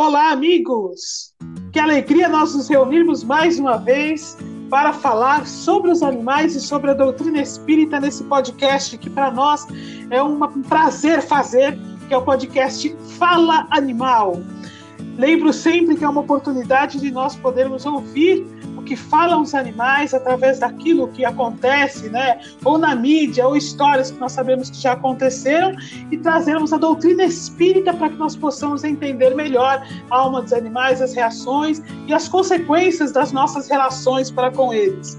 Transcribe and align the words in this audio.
Olá, 0.00 0.30
amigos! 0.30 1.34
Que 1.72 1.80
alegria 1.80 2.28
nós 2.28 2.54
nos 2.54 2.68
reunirmos 2.68 3.24
mais 3.24 3.58
uma 3.58 3.76
vez 3.78 4.38
para 4.70 4.92
falar 4.92 5.44
sobre 5.44 5.90
os 5.90 6.04
animais 6.04 6.54
e 6.54 6.60
sobre 6.60 6.92
a 6.92 6.94
doutrina 6.94 7.42
espírita 7.42 7.98
nesse 7.98 8.22
podcast 8.22 8.96
que 8.96 9.10
para 9.10 9.32
nós 9.32 9.66
é 10.08 10.22
um 10.22 10.38
prazer 10.62 11.20
fazer, 11.20 11.76
que 12.06 12.14
é 12.14 12.16
o 12.16 12.22
podcast 12.22 12.96
Fala 13.18 13.66
Animal. 13.72 14.40
Lembro 15.18 15.52
sempre 15.52 15.96
que 15.96 16.04
é 16.04 16.08
uma 16.08 16.20
oportunidade 16.20 17.00
de 17.00 17.10
nós 17.10 17.34
podermos 17.34 17.84
ouvir 17.84 18.46
que 18.82 18.96
falam 18.96 19.42
os 19.42 19.54
animais 19.54 20.14
através 20.14 20.58
daquilo 20.58 21.08
que 21.08 21.24
acontece, 21.24 22.08
né? 22.08 22.40
Ou 22.64 22.78
na 22.78 22.94
mídia, 22.94 23.46
ou 23.46 23.56
histórias 23.56 24.10
que 24.10 24.18
nós 24.18 24.32
sabemos 24.32 24.70
que 24.70 24.76
já 24.76 24.92
aconteceram, 24.92 25.74
e 26.10 26.16
trazermos 26.18 26.72
a 26.72 26.76
doutrina 26.76 27.24
espírita 27.24 27.92
para 27.92 28.08
que 28.08 28.16
nós 28.16 28.36
possamos 28.36 28.84
entender 28.84 29.34
melhor 29.34 29.86
a 30.10 30.16
alma 30.16 30.42
dos 30.42 30.52
animais, 30.52 31.00
as 31.00 31.14
reações 31.14 31.82
e 32.06 32.14
as 32.14 32.28
consequências 32.28 33.12
das 33.12 33.32
nossas 33.32 33.68
relações 33.68 34.30
para 34.30 34.50
com 34.50 34.72
eles. 34.72 35.18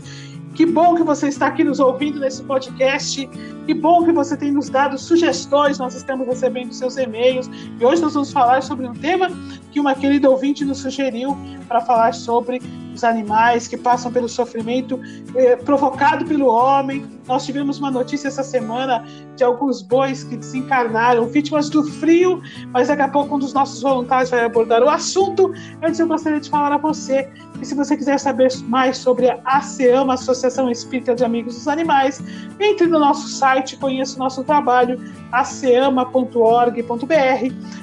Que 0.59 0.65
bom 0.65 0.93
que 0.93 1.03
você 1.03 1.29
está 1.29 1.47
aqui 1.47 1.63
nos 1.63 1.79
ouvindo 1.79 2.19
nesse 2.19 2.43
podcast. 2.43 3.25
Que 3.65 3.73
bom 3.73 4.03
que 4.03 4.11
você 4.11 4.35
tem 4.35 4.51
nos 4.51 4.67
dado 4.67 4.97
sugestões. 4.97 5.79
Nós 5.79 5.95
estamos 5.95 6.27
recebendo 6.27 6.73
seus 6.73 6.97
e-mails. 6.97 7.49
E 7.79 7.85
hoje 7.85 8.01
nós 8.01 8.13
vamos 8.13 8.33
falar 8.33 8.61
sobre 8.61 8.85
um 8.85 8.91
tema 8.91 9.31
que 9.71 9.79
uma 9.79 9.95
querida 9.95 10.29
ouvinte 10.29 10.65
nos 10.65 10.79
sugeriu 10.79 11.37
para 11.65 11.79
falar 11.79 12.13
sobre 12.13 12.61
os 12.93 13.03
animais 13.05 13.67
que 13.69 13.77
passam 13.77 14.11
pelo 14.11 14.27
sofrimento 14.27 14.99
eh, 15.33 15.55
provocado 15.55 16.25
pelo 16.25 16.47
homem. 16.47 17.05
Nós 17.25 17.45
tivemos 17.45 17.79
uma 17.79 17.89
notícia 17.89 18.27
essa 18.27 18.43
semana 18.43 19.05
de 19.37 19.43
alguns 19.43 19.81
bois 19.81 20.25
que 20.25 20.35
desencarnaram, 20.35 21.25
vítimas 21.27 21.69
do 21.69 21.83
frio, 21.83 22.41
mas 22.73 22.89
daqui 22.89 23.03
a 23.03 23.07
pouco 23.07 23.35
um 23.35 23.39
dos 23.39 23.53
nossos 23.53 23.81
voluntários 23.81 24.29
vai 24.29 24.43
abordar 24.43 24.83
o 24.83 24.89
assunto. 24.89 25.53
Antes 25.81 25.99
eu 25.99 26.07
gostaria 26.07 26.41
de 26.41 26.49
falar 26.49 26.73
a 26.73 26.77
você 26.77 27.29
que 27.59 27.65
se 27.65 27.75
você 27.75 27.95
quiser 27.95 28.19
saber 28.19 28.51
mais 28.63 28.97
sobre 28.97 29.29
a 29.29 29.39
ASEAMA, 29.45 30.15
Associação 30.15 30.48
Espírita 30.71 31.15
de 31.15 31.23
Amigos 31.23 31.55
dos 31.55 31.67
Animais, 31.67 32.21
entre 32.59 32.87
no 32.87 32.99
nosso 32.99 33.27
site, 33.27 33.77
conheça 33.77 34.15
o 34.15 34.19
nosso 34.19 34.43
trabalho, 34.43 34.99
aceama.org.br. 35.31 36.83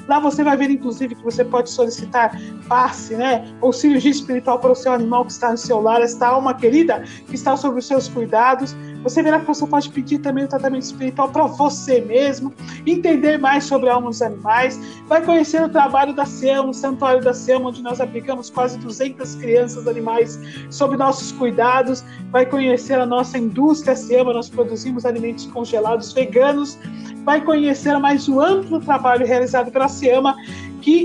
Lá 0.07 0.19
você 0.19 0.43
vai 0.43 0.57
ver, 0.57 0.69
inclusive, 0.69 1.15
que 1.15 1.23
você 1.23 1.43
pode 1.43 1.69
solicitar 1.69 2.39
passe, 2.67 3.15
né, 3.15 3.45
ou 3.61 3.71
cirurgia 3.71 4.11
espiritual 4.11 4.59
para 4.59 4.71
o 4.71 4.75
seu 4.75 4.91
animal 4.93 5.25
que 5.25 5.31
está 5.31 5.51
no 5.51 5.57
seu 5.57 5.81
lar, 5.81 6.01
esta 6.01 6.27
alma 6.27 6.53
querida 6.53 7.03
que 7.27 7.35
está 7.35 7.55
sob 7.55 7.79
os 7.79 7.87
seus 7.87 8.07
cuidados. 8.07 8.75
Você 9.07 9.23
verá 9.23 9.39
que 9.39 9.47
você 9.47 9.65
pode 9.65 9.89
pedir 9.89 10.19
também 10.19 10.43
o 10.43 10.49
tratamento 10.49 10.83
espiritual 10.83 11.29
para 11.29 11.45
você 11.45 12.01
mesmo, 12.01 12.53
entender 12.85 13.37
mais 13.37 13.63
sobre 13.63 13.89
a 13.89 13.93
alma 13.93 14.09
dos 14.09 14.21
animais, 14.21 14.77
vai 15.07 15.23
conhecer 15.23 15.63
o 15.63 15.69
trabalho 15.69 16.13
da 16.13 16.25
SEAM, 16.25 16.67
o 16.67 16.73
Santuário 16.73 17.23
da 17.23 17.33
SEAM, 17.33 17.61
onde 17.61 17.81
nós 17.81 18.01
aplicamos 18.01 18.49
quase 18.49 18.77
200 18.79 19.35
crianças 19.35 19.87
animais 19.87 20.37
sob 20.69 20.97
nossos 20.97 21.31
cuidados, 21.31 22.03
vai 22.31 22.45
conhecer 22.45 22.99
a 22.99 23.05
nossa 23.05 23.37
indústria 23.37 23.95
SEAM, 23.95 24.25
nós 24.25 24.49
produzimos 24.49 25.05
alimentos 25.05 25.45
congelados 25.45 26.11
veganos, 26.11 26.77
vai 27.23 27.39
conhecer 27.39 27.97
mais 27.99 28.27
o 28.27 28.41
amplo 28.41 28.81
trabalho 28.81 29.25
realizado 29.25 29.71
pela 29.71 29.87
SEAMA 29.87 30.35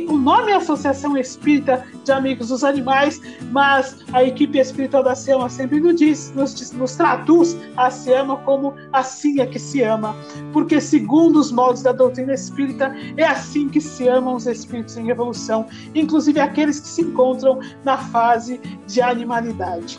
o 0.08 0.16
nome 0.16 0.52
é 0.52 0.54
Associação 0.54 1.16
Espírita 1.16 1.84
de 2.04 2.12
Amigos 2.12 2.48
dos 2.48 2.62
Animais, 2.62 3.20
mas 3.50 3.98
a 4.12 4.22
equipe 4.22 4.58
espiritual 4.58 5.02
da 5.02 5.14
SEAMA 5.14 5.48
sempre 5.48 5.80
nos 5.80 5.96
diz, 5.96 6.32
nos, 6.36 6.70
nos 6.72 6.94
traduz 6.94 7.56
a 7.76 7.90
SEAMA 7.90 8.36
como 8.38 8.74
assim 8.92 9.40
é 9.40 9.46
que 9.46 9.58
se 9.58 9.82
ama, 9.82 10.14
porque 10.52 10.80
segundo 10.80 11.40
os 11.40 11.50
moldes 11.50 11.82
da 11.82 11.90
doutrina 11.90 12.32
espírita, 12.32 12.94
é 13.16 13.24
assim 13.24 13.68
que 13.68 13.80
se 13.80 14.06
amam 14.06 14.36
os 14.36 14.46
espíritos 14.46 14.96
em 14.96 15.08
evolução, 15.08 15.66
inclusive 15.94 16.38
aqueles 16.38 16.78
que 16.78 16.86
se 16.86 17.02
encontram 17.02 17.58
na 17.84 17.98
fase 17.98 18.60
de 18.86 19.02
animalidade. 19.02 19.98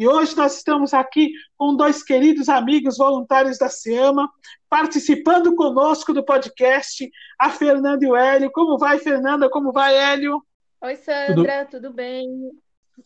E 0.00 0.08
hoje 0.08 0.34
nós 0.34 0.56
estamos 0.56 0.94
aqui 0.94 1.30
com 1.58 1.76
dois 1.76 2.02
queridos 2.02 2.48
amigos 2.48 2.96
voluntários 2.96 3.58
da 3.58 3.68
SEAMA, 3.68 4.30
participando 4.66 5.54
conosco 5.54 6.14
do 6.14 6.24
podcast, 6.24 7.06
a 7.38 7.50
Fernanda 7.50 8.02
e 8.02 8.08
o 8.08 8.16
Hélio. 8.16 8.50
Como 8.50 8.78
vai, 8.78 8.98
Fernanda? 8.98 9.50
Como 9.50 9.72
vai, 9.72 9.94
Hélio? 9.94 10.42
Oi, 10.80 10.96
Sandra, 10.96 11.66
tudo, 11.66 11.82
tudo 11.82 11.92
bem? 11.92 12.26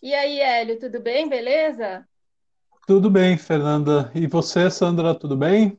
E 0.01 0.15
aí, 0.15 0.39
Hélio, 0.39 0.79
tudo 0.79 1.01
bem? 1.01 1.29
Beleza? 1.29 2.07
Tudo 2.87 3.11
bem, 3.11 3.37
Fernanda. 3.37 4.13
E 4.15 4.29
você, 4.29 4.71
Sandra, 4.71 5.17
tudo 5.17 5.37
bem? 5.37 5.77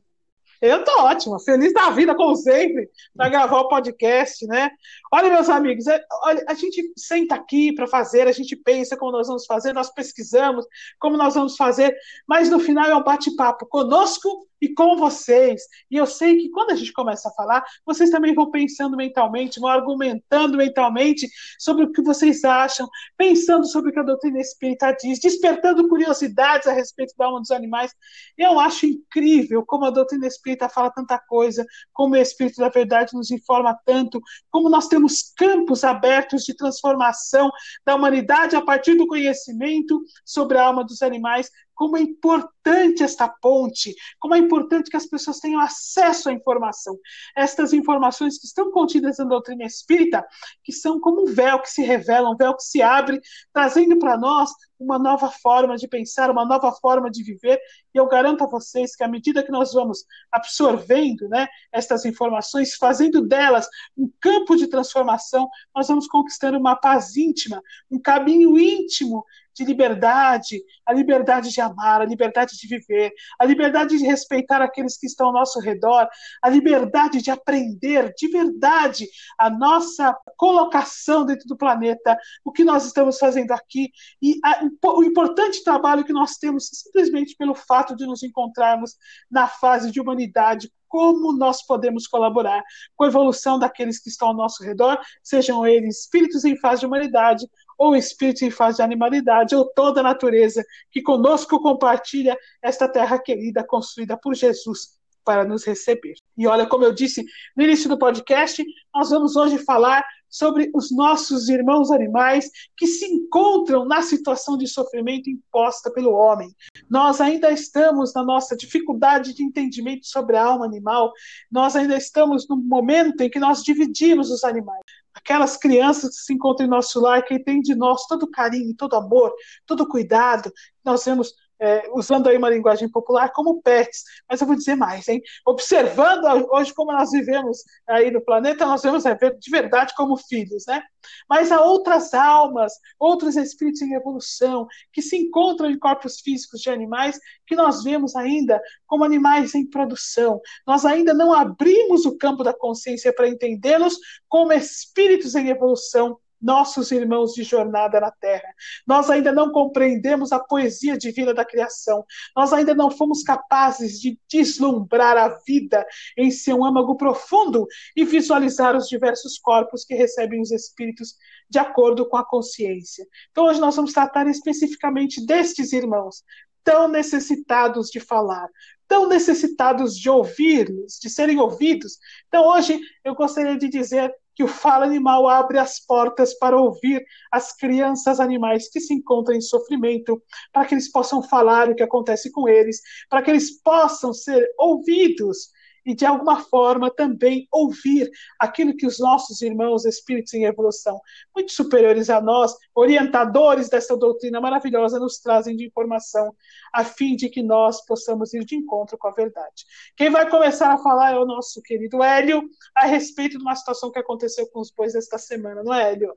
Eu 0.60 0.84
tô 0.84 1.02
ótima, 1.02 1.38
feliz 1.40 1.72
da 1.72 1.90
vida, 1.90 2.14
como 2.14 2.34
sempre, 2.36 2.88
para 3.14 3.28
gravar 3.28 3.60
o 3.60 3.68
podcast, 3.68 4.46
né? 4.46 4.70
Olha, 5.12 5.30
meus 5.30 5.48
amigos, 5.48 5.86
é, 5.86 6.02
olha, 6.24 6.44
a 6.48 6.54
gente 6.54 6.92
senta 6.96 7.34
aqui 7.34 7.72
para 7.74 7.86
fazer, 7.86 8.26
a 8.26 8.32
gente 8.32 8.56
pensa 8.56 8.96
como 8.96 9.12
nós 9.12 9.28
vamos 9.28 9.46
fazer, 9.46 9.72
nós 9.72 9.92
pesquisamos 9.92 10.66
como 10.98 11.16
nós 11.16 11.34
vamos 11.34 11.56
fazer, 11.56 11.96
mas 12.26 12.48
no 12.50 12.58
final 12.58 12.86
é 12.86 12.96
um 12.96 13.02
bate-papo 13.02 13.66
conosco 13.66 14.46
e 14.60 14.72
com 14.72 14.96
vocês. 14.96 15.62
E 15.90 15.96
eu 15.96 16.06
sei 16.06 16.36
que 16.36 16.50
quando 16.50 16.70
a 16.70 16.74
gente 16.74 16.92
começa 16.92 17.28
a 17.28 17.32
falar, 17.32 17.64
vocês 17.84 18.10
também 18.10 18.34
vão 18.34 18.50
pensando 18.50 18.96
mentalmente, 18.96 19.60
vão 19.60 19.68
argumentando 19.68 20.56
mentalmente 20.56 21.28
sobre 21.58 21.84
o 21.84 21.92
que 21.92 22.02
vocês 22.02 22.44
acham, 22.44 22.88
pensando 23.16 23.66
sobre 23.66 23.90
o 23.90 23.92
que 23.92 24.00
a 24.00 24.04
doutrina 24.04 24.40
espírita 24.40 24.92
diz, 24.92 25.18
despertando 25.20 25.88
curiosidades 25.88 26.66
a 26.66 26.72
respeito 26.72 27.14
da 27.18 27.26
alma 27.26 27.40
dos 27.40 27.50
animais. 27.50 27.92
Eu 28.36 28.58
acho 28.58 28.86
incrível 28.86 29.64
como 29.64 29.84
a 29.84 29.90
doutrina 29.90 30.26
espírita 30.26 30.68
fala 30.68 30.90
tanta 30.90 31.18
coisa, 31.18 31.64
como 31.92 32.14
o 32.14 32.16
Espírito 32.16 32.60
da 32.60 32.68
Verdade 32.68 33.14
nos 33.14 33.30
informa 33.30 33.78
tanto, 33.84 34.20
como 34.50 34.68
nós 34.68 34.88
temos 34.88 35.32
campos 35.36 35.84
abertos 35.84 36.44
de 36.44 36.54
transformação 36.54 37.50
da 37.84 37.94
humanidade 37.94 38.56
a 38.56 38.62
partir 38.62 38.94
do 38.94 39.06
conhecimento 39.06 40.02
sobre 40.24 40.58
a 40.58 40.64
alma 40.64 40.84
dos 40.84 41.02
animais, 41.02 41.50
como 41.76 41.96
é 41.96 42.00
importante 42.00 43.04
esta 43.04 43.28
ponte, 43.28 43.94
como 44.18 44.34
é 44.34 44.38
importante 44.38 44.90
que 44.90 44.96
as 44.96 45.06
pessoas 45.06 45.38
tenham 45.38 45.60
acesso 45.60 46.30
à 46.30 46.32
informação. 46.32 46.98
Estas 47.36 47.72
informações 47.72 48.38
que 48.38 48.46
estão 48.46 48.72
contidas 48.72 49.18
na 49.18 49.24
doutrina 49.24 49.64
espírita, 49.64 50.26
que 50.64 50.72
são 50.72 50.98
como 50.98 51.22
um 51.22 51.32
véu 51.32 51.60
que 51.60 51.70
se 51.70 51.82
revela, 51.82 52.30
um 52.30 52.36
véu 52.36 52.56
que 52.56 52.62
se 52.62 52.82
abre, 52.82 53.20
trazendo 53.52 53.98
para 53.98 54.16
nós 54.16 54.50
uma 54.78 54.98
nova 54.98 55.30
forma 55.30 55.76
de 55.76 55.86
pensar, 55.86 56.30
uma 56.30 56.44
nova 56.44 56.72
forma 56.72 57.10
de 57.10 57.22
viver. 57.22 57.58
E 57.94 57.98
eu 57.98 58.06
garanto 58.06 58.44
a 58.44 58.46
vocês 58.46 58.94
que 58.96 59.04
à 59.04 59.08
medida 59.08 59.42
que 59.42 59.52
nós 59.52 59.72
vamos 59.72 60.04
absorvendo 60.32 61.28
né, 61.28 61.46
estas 61.72 62.04
informações, 62.04 62.74
fazendo 62.74 63.20
delas 63.22 63.68
um 63.96 64.10
campo 64.20 64.56
de 64.56 64.66
transformação, 64.66 65.48
nós 65.74 65.88
vamos 65.88 66.06
conquistando 66.06 66.58
uma 66.58 66.76
paz 66.76 67.16
íntima, 67.16 67.62
um 67.90 68.00
caminho 68.00 68.58
íntimo 68.58 69.24
de 69.56 69.64
liberdade, 69.64 70.62
a 70.84 70.92
liberdade 70.92 71.50
de 71.50 71.60
amar, 71.60 72.02
a 72.02 72.04
liberdade 72.04 72.56
de 72.56 72.68
viver, 72.68 73.12
a 73.38 73.44
liberdade 73.44 73.96
de 73.96 74.04
respeitar 74.04 74.60
aqueles 74.60 74.98
que 74.98 75.06
estão 75.06 75.28
ao 75.28 75.32
nosso 75.32 75.58
redor, 75.60 76.06
a 76.42 76.48
liberdade 76.48 77.22
de 77.22 77.30
aprender 77.30 78.12
de 78.16 78.28
verdade 78.28 79.06
a 79.38 79.48
nossa 79.48 80.14
colocação 80.36 81.24
dentro 81.24 81.48
do 81.48 81.56
planeta, 81.56 82.16
o 82.44 82.52
que 82.52 82.64
nós 82.64 82.84
estamos 82.84 83.18
fazendo 83.18 83.52
aqui 83.52 83.90
e 84.20 84.38
a, 84.44 84.62
o 84.90 85.02
importante 85.02 85.64
trabalho 85.64 86.04
que 86.04 86.12
nós 86.12 86.36
temos 86.36 86.68
simplesmente 86.72 87.34
pelo 87.36 87.54
fato 87.54 87.96
de 87.96 88.04
nos 88.04 88.22
encontrarmos 88.22 88.96
na 89.30 89.46
fase 89.46 89.90
de 89.90 90.00
humanidade 90.00 90.70
como 90.88 91.32
nós 91.32 91.64
podemos 91.66 92.06
colaborar 92.06 92.62
com 92.94 93.04
a 93.04 93.08
evolução 93.08 93.58
daqueles 93.58 93.98
que 93.98 94.08
estão 94.08 94.28
ao 94.28 94.34
nosso 94.34 94.62
redor, 94.62 94.98
sejam 95.22 95.66
eles 95.66 96.00
espíritos 96.02 96.44
em 96.44 96.56
fase 96.56 96.80
de 96.80 96.86
humanidade 96.86 97.46
ou 97.78 97.94
espírito 97.94 98.44
em 98.44 98.50
fase 98.50 98.78
de 98.78 98.82
animalidade, 98.82 99.54
ou 99.54 99.66
toda 99.74 100.00
a 100.00 100.04
natureza 100.04 100.64
que 100.90 101.02
conosco 101.02 101.60
compartilha 101.60 102.36
esta 102.62 102.88
terra 102.88 103.18
querida 103.18 103.64
construída 103.64 104.16
por 104.16 104.34
Jesus 104.34 104.96
para 105.26 105.44
nos 105.44 105.64
receber. 105.64 106.14
E 106.38 106.46
olha, 106.46 106.66
como 106.66 106.84
eu 106.84 106.92
disse 106.92 107.24
no 107.56 107.64
início 107.64 107.88
do 107.88 107.98
podcast, 107.98 108.64
nós 108.94 109.10
vamos 109.10 109.34
hoje 109.34 109.58
falar 109.58 110.04
sobre 110.28 110.70
os 110.72 110.94
nossos 110.94 111.48
irmãos 111.48 111.90
animais 111.90 112.48
que 112.76 112.86
se 112.86 113.06
encontram 113.06 113.84
na 113.84 114.02
situação 114.02 114.56
de 114.56 114.68
sofrimento 114.68 115.28
imposta 115.28 115.90
pelo 115.90 116.12
homem. 116.12 116.54
Nós 116.88 117.20
ainda 117.20 117.50
estamos 117.50 118.14
na 118.14 118.22
nossa 118.22 118.56
dificuldade 118.56 119.34
de 119.34 119.42
entendimento 119.42 120.06
sobre 120.06 120.36
a 120.36 120.44
alma 120.44 120.64
animal, 120.64 121.12
nós 121.50 121.74
ainda 121.74 121.96
estamos 121.96 122.46
no 122.48 122.56
momento 122.56 123.20
em 123.20 123.30
que 123.30 123.40
nós 123.40 123.62
dividimos 123.64 124.30
os 124.30 124.44
animais 124.44 124.82
aquelas 125.16 125.56
crianças 125.56 126.16
que 126.16 126.24
se 126.24 126.34
encontram 126.34 126.66
em 126.66 126.70
nosso 126.70 127.00
lar, 127.00 127.24
que 127.24 127.42
tem 127.42 127.60
de 127.60 127.74
nós 127.74 128.06
todo 128.06 128.30
carinho, 128.30 128.76
todo 128.76 128.94
amor, 128.94 129.32
todo 129.64 129.88
cuidado, 129.88 130.52
nós 130.84 131.04
vemos 131.04 131.34
é, 131.60 131.88
usando 131.92 132.28
aí 132.28 132.36
uma 132.36 132.50
linguagem 132.50 132.88
popular, 132.88 133.32
como 133.32 133.62
pets. 133.62 134.02
Mas 134.28 134.40
eu 134.40 134.46
vou 134.46 134.56
dizer 134.56 134.74
mais, 134.74 135.08
hein? 135.08 135.20
Observando 135.46 136.24
hoje 136.52 136.72
como 136.74 136.92
nós 136.92 137.10
vivemos 137.10 137.58
aí 137.86 138.10
no 138.10 138.20
planeta, 138.20 138.66
nós 138.66 138.82
vemos 138.82 139.04
de 139.04 139.50
verdade 139.50 139.94
como 139.96 140.16
filhos, 140.16 140.64
né? 140.66 140.82
Mas 141.28 141.52
há 141.52 141.60
outras 141.60 142.12
almas, 142.14 142.72
outros 142.98 143.36
espíritos 143.36 143.82
em 143.82 143.94
evolução, 143.94 144.66
que 144.92 145.00
se 145.00 145.16
encontram 145.16 145.70
em 145.70 145.78
corpos 145.78 146.20
físicos 146.20 146.60
de 146.60 146.70
animais, 146.70 147.18
que 147.46 147.54
nós 147.54 147.84
vemos 147.84 148.16
ainda 148.16 148.60
como 148.86 149.04
animais 149.04 149.54
em 149.54 149.68
produção. 149.68 150.40
Nós 150.66 150.84
ainda 150.84 151.14
não 151.14 151.32
abrimos 151.32 152.04
o 152.04 152.16
campo 152.16 152.42
da 152.42 152.52
consciência 152.52 153.12
para 153.12 153.28
entendê-los 153.28 153.96
como 154.28 154.52
espíritos 154.52 155.34
em 155.34 155.48
evolução 155.48 156.18
nossos 156.40 156.90
irmãos 156.90 157.32
de 157.32 157.42
jornada 157.42 158.00
na 158.00 158.10
Terra. 158.10 158.48
Nós 158.86 159.10
ainda 159.10 159.32
não 159.32 159.50
compreendemos 159.50 160.32
a 160.32 160.38
poesia 160.38 160.96
divina 160.96 161.32
da 161.32 161.44
criação. 161.44 162.04
Nós 162.36 162.52
ainda 162.52 162.74
não 162.74 162.90
fomos 162.90 163.22
capazes 163.22 164.00
de 164.00 164.18
deslumbrar 164.30 165.16
a 165.16 165.38
vida 165.46 165.86
em 166.16 166.30
seu 166.30 166.64
âmago 166.64 166.96
profundo 166.96 167.66
e 167.94 168.04
visualizar 168.04 168.76
os 168.76 168.88
diversos 168.88 169.38
corpos 169.38 169.84
que 169.84 169.94
recebem 169.94 170.40
os 170.40 170.50
espíritos 170.50 171.16
de 171.48 171.58
acordo 171.58 172.08
com 172.08 172.16
a 172.16 172.24
consciência. 172.24 173.06
Então, 173.30 173.46
hoje 173.46 173.60
nós 173.60 173.76
vamos 173.76 173.92
tratar 173.92 174.26
especificamente 174.26 175.24
destes 175.24 175.72
irmãos, 175.72 176.24
tão 176.64 176.88
necessitados 176.88 177.88
de 177.90 178.00
falar, 178.00 178.48
tão 178.88 179.08
necessitados 179.08 179.96
de 179.96 180.10
ouvir, 180.10 180.68
de 181.00 181.08
serem 181.08 181.38
ouvidos. 181.38 181.98
Então, 182.26 182.46
hoje 182.48 182.80
eu 183.04 183.14
gostaria 183.14 183.56
de 183.56 183.68
dizer 183.68 184.12
que 184.36 184.44
o 184.44 184.48
Fala 184.48 184.84
Animal 184.84 185.26
abre 185.26 185.58
as 185.58 185.80
portas 185.80 186.34
para 186.38 186.56
ouvir 186.56 187.04
as 187.32 187.56
crianças 187.56 188.20
animais 188.20 188.68
que 188.68 188.78
se 188.78 188.92
encontram 188.92 189.34
em 189.34 189.40
sofrimento, 189.40 190.22
para 190.52 190.66
que 190.66 190.74
eles 190.74 190.92
possam 190.92 191.22
falar 191.22 191.70
o 191.70 191.74
que 191.74 191.82
acontece 191.82 192.30
com 192.30 192.46
eles, 192.46 192.80
para 193.08 193.22
que 193.22 193.30
eles 193.30 193.62
possam 193.62 194.12
ser 194.12 194.46
ouvidos 194.58 195.48
e, 195.86 195.94
de 195.94 196.04
alguma 196.04 196.40
forma, 196.40 196.90
também 196.90 197.46
ouvir 197.52 198.10
aquilo 198.38 198.76
que 198.76 198.86
os 198.86 198.98
nossos 198.98 199.40
irmãos 199.40 199.84
espíritos 199.84 200.34
em 200.34 200.44
evolução, 200.44 201.00
muito 201.34 201.52
superiores 201.52 202.10
a 202.10 202.20
nós, 202.20 202.52
orientadores 202.74 203.68
dessa 203.68 203.96
doutrina 203.96 204.40
maravilhosa, 204.40 204.98
nos 204.98 205.18
trazem 205.20 205.56
de 205.56 205.64
informação, 205.66 206.34
a 206.74 206.84
fim 206.84 207.14
de 207.14 207.28
que 207.28 207.42
nós 207.42 207.84
possamos 207.86 208.34
ir 208.34 208.44
de 208.44 208.56
encontro 208.56 208.98
com 208.98 209.08
a 209.08 209.12
verdade. 209.12 209.64
Quem 209.96 210.10
vai 210.10 210.28
começar 210.28 210.72
a 210.72 210.78
falar 210.78 211.12
é 211.12 211.18
o 211.18 211.24
nosso 211.24 211.62
querido 211.62 212.02
Hélio, 212.02 212.42
a 212.74 212.86
respeito 212.86 213.38
de 213.38 213.44
uma 213.44 213.54
situação 213.54 213.90
que 213.90 213.98
aconteceu 213.98 214.46
com 214.48 214.60
os 214.60 214.70
bois 214.70 214.94
esta 214.94 215.18
semana, 215.18 215.62
não 215.62 215.72
é, 215.72 215.92
Hélio? 215.92 216.14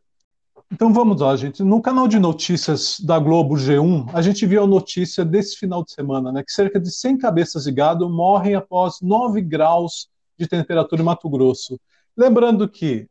Então 0.71 0.93
vamos 0.93 1.21
lá, 1.21 1.35
gente. 1.35 1.63
No 1.63 1.81
canal 1.81 2.07
de 2.07 2.19
notícias 2.19 2.99
da 2.99 3.19
Globo 3.19 3.55
G1, 3.55 4.09
a 4.13 4.21
gente 4.21 4.45
viu 4.45 4.63
a 4.63 4.67
notícia 4.67 5.25
desse 5.25 5.55
final 5.55 5.83
de 5.83 5.91
semana, 5.91 6.31
né, 6.31 6.43
que 6.43 6.51
cerca 6.51 6.79
de 6.79 6.91
100 6.91 7.17
cabeças 7.17 7.63
de 7.63 7.71
gado 7.71 8.09
morrem 8.09 8.55
após 8.55 8.97
9 9.01 9.41
graus 9.41 10.07
de 10.37 10.47
temperatura 10.47 11.01
em 11.01 11.05
Mato 11.05 11.29
Grosso. 11.29 11.79
Lembrando 12.15 12.67
que 12.67 13.07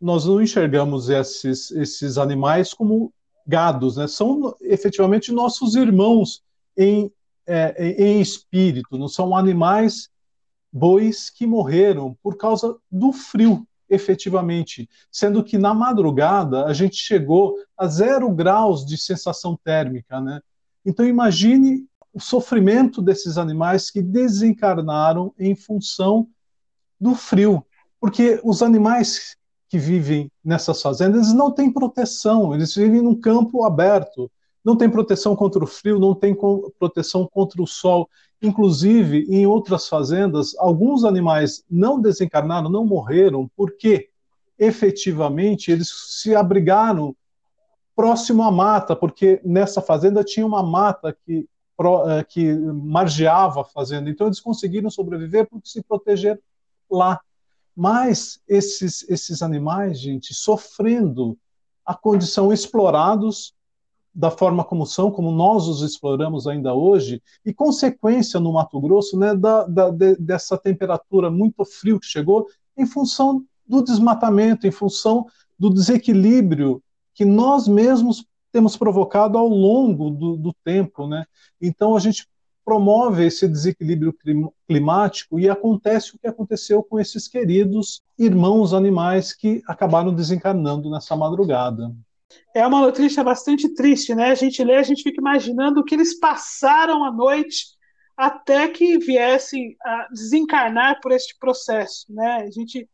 nós 0.00 0.24
não 0.24 0.40
enxergamos 0.40 1.10
esses, 1.10 1.70
esses 1.70 2.16
animais 2.16 2.72
como 2.72 3.12
gados, 3.46 3.96
né? 3.96 4.06
são 4.06 4.54
efetivamente 4.60 5.32
nossos 5.32 5.74
irmãos 5.74 6.42
em, 6.76 7.12
é, 7.46 7.92
em 8.02 8.20
espírito, 8.20 8.96
não 8.96 9.08
são 9.08 9.36
animais 9.36 10.08
bois 10.72 11.28
que 11.28 11.46
morreram 11.46 12.16
por 12.22 12.36
causa 12.36 12.76
do 12.90 13.12
frio 13.12 13.66
efetivamente, 13.90 14.88
sendo 15.10 15.42
que 15.42 15.58
na 15.58 15.74
madrugada 15.74 16.64
a 16.64 16.72
gente 16.72 16.96
chegou 16.96 17.56
a 17.76 17.86
zero 17.86 18.30
graus 18.30 18.86
de 18.86 18.96
sensação 18.96 19.58
térmica, 19.62 20.20
né? 20.20 20.40
Então 20.86 21.04
imagine 21.04 21.84
o 22.12 22.20
sofrimento 22.20 23.02
desses 23.02 23.36
animais 23.36 23.90
que 23.90 24.00
desencarnaram 24.00 25.34
em 25.38 25.54
função 25.54 26.28
do 27.00 27.14
frio, 27.14 27.64
porque 28.00 28.40
os 28.42 28.62
animais 28.62 29.36
que 29.68 29.78
vivem 29.78 30.30
nessas 30.44 30.82
fazendas 30.82 31.32
não 31.32 31.50
têm 31.50 31.72
proteção, 31.72 32.54
eles 32.54 32.74
vivem 32.74 33.02
num 33.02 33.18
campo 33.18 33.64
aberto, 33.64 34.30
não 34.64 34.76
tem 34.76 34.90
proteção 34.90 35.34
contra 35.34 35.62
o 35.62 35.66
frio, 35.66 35.98
não 35.98 36.14
tem 36.14 36.36
proteção 36.78 37.26
contra 37.26 37.62
o 37.62 37.66
sol. 37.66 38.08
Inclusive, 38.42 39.26
em 39.28 39.46
outras 39.46 39.88
fazendas, 39.88 40.54
alguns 40.58 41.04
animais 41.04 41.64
não 41.70 42.00
desencarnaram, 42.00 42.70
não 42.70 42.84
morreram, 42.84 43.50
porque 43.56 44.08
efetivamente 44.58 45.70
eles 45.70 45.90
se 45.90 46.34
abrigaram 46.34 47.16
próximo 47.96 48.42
à 48.42 48.50
mata, 48.50 48.94
porque 48.94 49.40
nessa 49.44 49.80
fazenda 49.80 50.24
tinha 50.24 50.46
uma 50.46 50.62
mata 50.62 51.16
que, 51.24 51.46
eh, 52.06 52.24
que 52.24 52.54
margeava 52.54 53.62
a 53.62 53.64
fazenda. 53.64 54.08
Então, 54.08 54.26
eles 54.26 54.40
conseguiram 54.40 54.90
sobreviver 54.90 55.48
porque 55.48 55.68
se 55.68 55.82
protegeram 55.82 56.38
lá. 56.90 57.20
Mas 57.76 58.40
esses, 58.48 59.08
esses 59.08 59.42
animais, 59.42 59.98
gente, 59.98 60.34
sofrendo 60.34 61.38
a 61.84 61.94
condição 61.94 62.52
explorados, 62.52 63.54
da 64.14 64.30
forma 64.30 64.64
como 64.64 64.84
são, 64.86 65.10
como 65.10 65.30
nós 65.30 65.68
os 65.68 65.82
exploramos 65.82 66.46
ainda 66.46 66.74
hoje, 66.74 67.22
e 67.44 67.54
consequência 67.54 68.40
no 68.40 68.52
Mato 68.52 68.80
Grosso 68.80 69.18
né, 69.18 69.34
da, 69.34 69.64
da 69.64 69.90
de, 69.90 70.16
dessa 70.16 70.58
temperatura 70.58 71.30
muito 71.30 71.64
frio 71.64 72.00
que 72.00 72.06
chegou, 72.06 72.46
em 72.76 72.86
função 72.86 73.44
do 73.66 73.82
desmatamento, 73.82 74.66
em 74.66 74.70
função 74.70 75.26
do 75.58 75.70
desequilíbrio 75.70 76.82
que 77.14 77.24
nós 77.24 77.68
mesmos 77.68 78.24
temos 78.50 78.76
provocado 78.76 79.38
ao 79.38 79.46
longo 79.46 80.10
do, 80.10 80.36
do 80.36 80.52
tempo. 80.64 81.06
Né? 81.06 81.24
Então 81.60 81.94
a 81.94 82.00
gente 82.00 82.26
promove 82.64 83.26
esse 83.26 83.48
desequilíbrio 83.48 84.14
climático 84.66 85.38
e 85.38 85.48
acontece 85.48 86.14
o 86.14 86.18
que 86.18 86.26
aconteceu 86.26 86.82
com 86.82 86.98
esses 86.98 87.26
queridos 87.26 88.02
irmãos 88.18 88.72
animais 88.72 89.32
que 89.32 89.62
acabaram 89.66 90.14
desencarnando 90.14 90.90
nessa 90.90 91.16
madrugada. 91.16 91.94
É 92.54 92.66
uma 92.66 92.80
notícia 92.80 93.22
bastante 93.22 93.72
triste, 93.74 94.14
né? 94.14 94.30
A 94.30 94.34
gente 94.34 94.62
lê, 94.64 94.76
a 94.76 94.82
gente 94.82 95.02
fica 95.02 95.20
imaginando 95.20 95.80
o 95.80 95.84
que 95.84 95.94
eles 95.94 96.18
passaram 96.18 97.04
à 97.04 97.12
noite 97.12 97.66
até 98.16 98.68
que 98.68 98.98
viessem 98.98 99.76
a 99.82 100.08
desencarnar 100.10 101.00
por 101.00 101.12
este 101.12 101.36
processo, 101.38 102.06
né? 102.08 102.44
A 102.46 102.50
gente 102.50 102.88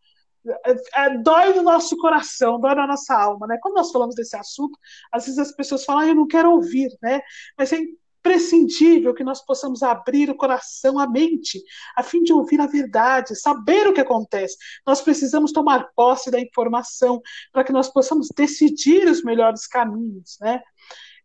é, 0.65 1.07
é, 1.07 1.19
dói 1.19 1.55
no 1.55 1.63
nosso 1.63 1.97
coração, 1.97 2.61
dói 2.61 2.75
na 2.75 2.87
nossa 2.87 3.15
alma, 3.15 3.47
né? 3.47 3.59
Quando 3.61 3.75
nós 3.75 3.91
falamos 3.91 4.15
desse 4.15 4.37
assunto, 4.37 4.79
às 5.11 5.25
vezes 5.25 5.39
as 5.39 5.53
pessoas 5.53 5.85
falam, 5.85 6.03
ah, 6.03 6.09
eu 6.09 6.15
não 6.15 6.27
quero 6.27 6.53
ouvir, 6.53 6.91
né? 7.03 7.21
Mas 7.59 7.73
é 7.73 7.79
imprescindível 8.27 9.15
que 9.15 9.23
nós 9.23 9.45
possamos 9.45 9.83
abrir 9.83 10.29
o 10.29 10.37
coração, 10.37 10.99
a 10.99 11.09
mente, 11.09 11.63
a 11.97 12.03
fim 12.03 12.23
de 12.23 12.33
ouvir 12.33 12.61
a 12.61 12.67
verdade, 12.67 13.37
saber 13.37 13.87
o 13.87 13.95
que 13.95 14.01
acontece. 14.01 14.57
Nós 14.85 15.01
precisamos 15.01 15.53
tomar 15.53 15.91
posse 15.95 16.31
da 16.31 16.41
informação 16.41 17.23
para 17.53 17.63
que 17.63 17.73
nós 17.73 17.89
possamos 17.89 18.29
decidir 18.37 19.07
os 19.09 19.23
melhores 19.23 19.67
caminhos, 19.67 20.37
né? 20.41 20.61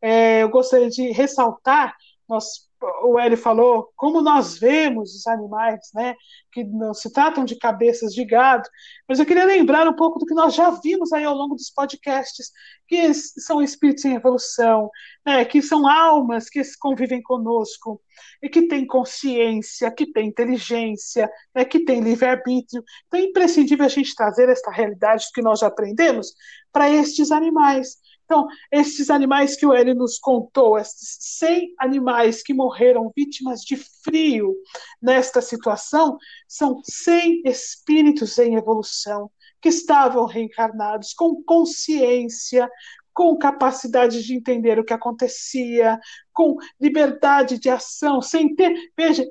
É, 0.01 0.43
eu 0.43 0.49
gostaria 0.49 0.89
de 0.89 1.11
ressaltar, 1.11 1.95
nós 2.29 2.70
o 3.03 3.19
Eli 3.19 3.35
falou, 3.35 3.91
como 3.95 4.21
nós 4.21 4.57
vemos 4.57 5.15
os 5.15 5.27
animais, 5.27 5.79
né, 5.93 6.15
que 6.51 6.63
não 6.63 6.93
se 6.93 7.11
tratam 7.11 7.45
de 7.45 7.55
cabeças 7.55 8.13
de 8.13 8.25
gado, 8.25 8.67
mas 9.07 9.19
eu 9.19 9.25
queria 9.25 9.45
lembrar 9.45 9.87
um 9.87 9.95
pouco 9.95 10.19
do 10.19 10.25
que 10.25 10.33
nós 10.33 10.55
já 10.55 10.69
vimos 10.69 11.13
aí 11.13 11.23
ao 11.23 11.35
longo 11.35 11.55
dos 11.55 11.69
podcasts, 11.69 12.51
que 12.87 13.13
são 13.13 13.61
espíritos 13.61 14.05
em 14.05 14.15
evolução, 14.15 14.89
né, 15.25 15.45
que 15.45 15.61
são 15.61 15.87
almas 15.87 16.49
que 16.49 16.61
convivem 16.79 17.21
conosco, 17.21 18.01
e 18.41 18.49
que 18.49 18.67
têm 18.67 18.85
consciência, 18.85 19.91
que 19.91 20.11
têm 20.11 20.27
inteligência, 20.27 21.29
né, 21.55 21.63
que 21.63 21.79
têm 21.79 22.01
livre-arbítrio. 22.01 22.83
Então 23.07 23.19
é 23.19 23.23
imprescindível 23.23 23.85
a 23.85 23.89
gente 23.89 24.15
trazer 24.15 24.49
esta 24.49 24.71
realidade 24.71 25.27
que 25.33 25.41
nós 25.41 25.59
já 25.59 25.67
aprendemos 25.67 26.33
para 26.71 26.89
estes 26.89 27.31
animais. 27.31 27.97
Então, 28.31 28.47
esses 28.71 29.09
animais 29.09 29.57
que 29.57 29.65
o 29.65 29.73
Eli 29.73 29.93
nos 29.93 30.17
contou, 30.17 30.77
esses 30.77 31.17
100 31.19 31.75
animais 31.77 32.41
que 32.41 32.53
morreram 32.53 33.11
vítimas 33.13 33.59
de 33.59 33.75
frio 33.75 34.55
nesta 35.01 35.41
situação, 35.41 36.17
são 36.47 36.79
100 36.81 37.41
espíritos 37.43 38.39
em 38.39 38.55
evolução 38.55 39.29
que 39.61 39.67
estavam 39.67 40.25
reencarnados 40.25 41.13
com 41.13 41.43
consciência, 41.43 42.69
com 43.13 43.37
capacidade 43.37 44.23
de 44.23 44.35
entender 44.35 44.79
o 44.79 44.83
que 44.83 44.93
acontecia, 44.93 45.99
com 46.33 46.55
liberdade 46.79 47.59
de 47.59 47.69
ação, 47.69 48.21
sem 48.21 48.55
ter. 48.55 48.73
Veja, 48.97 49.25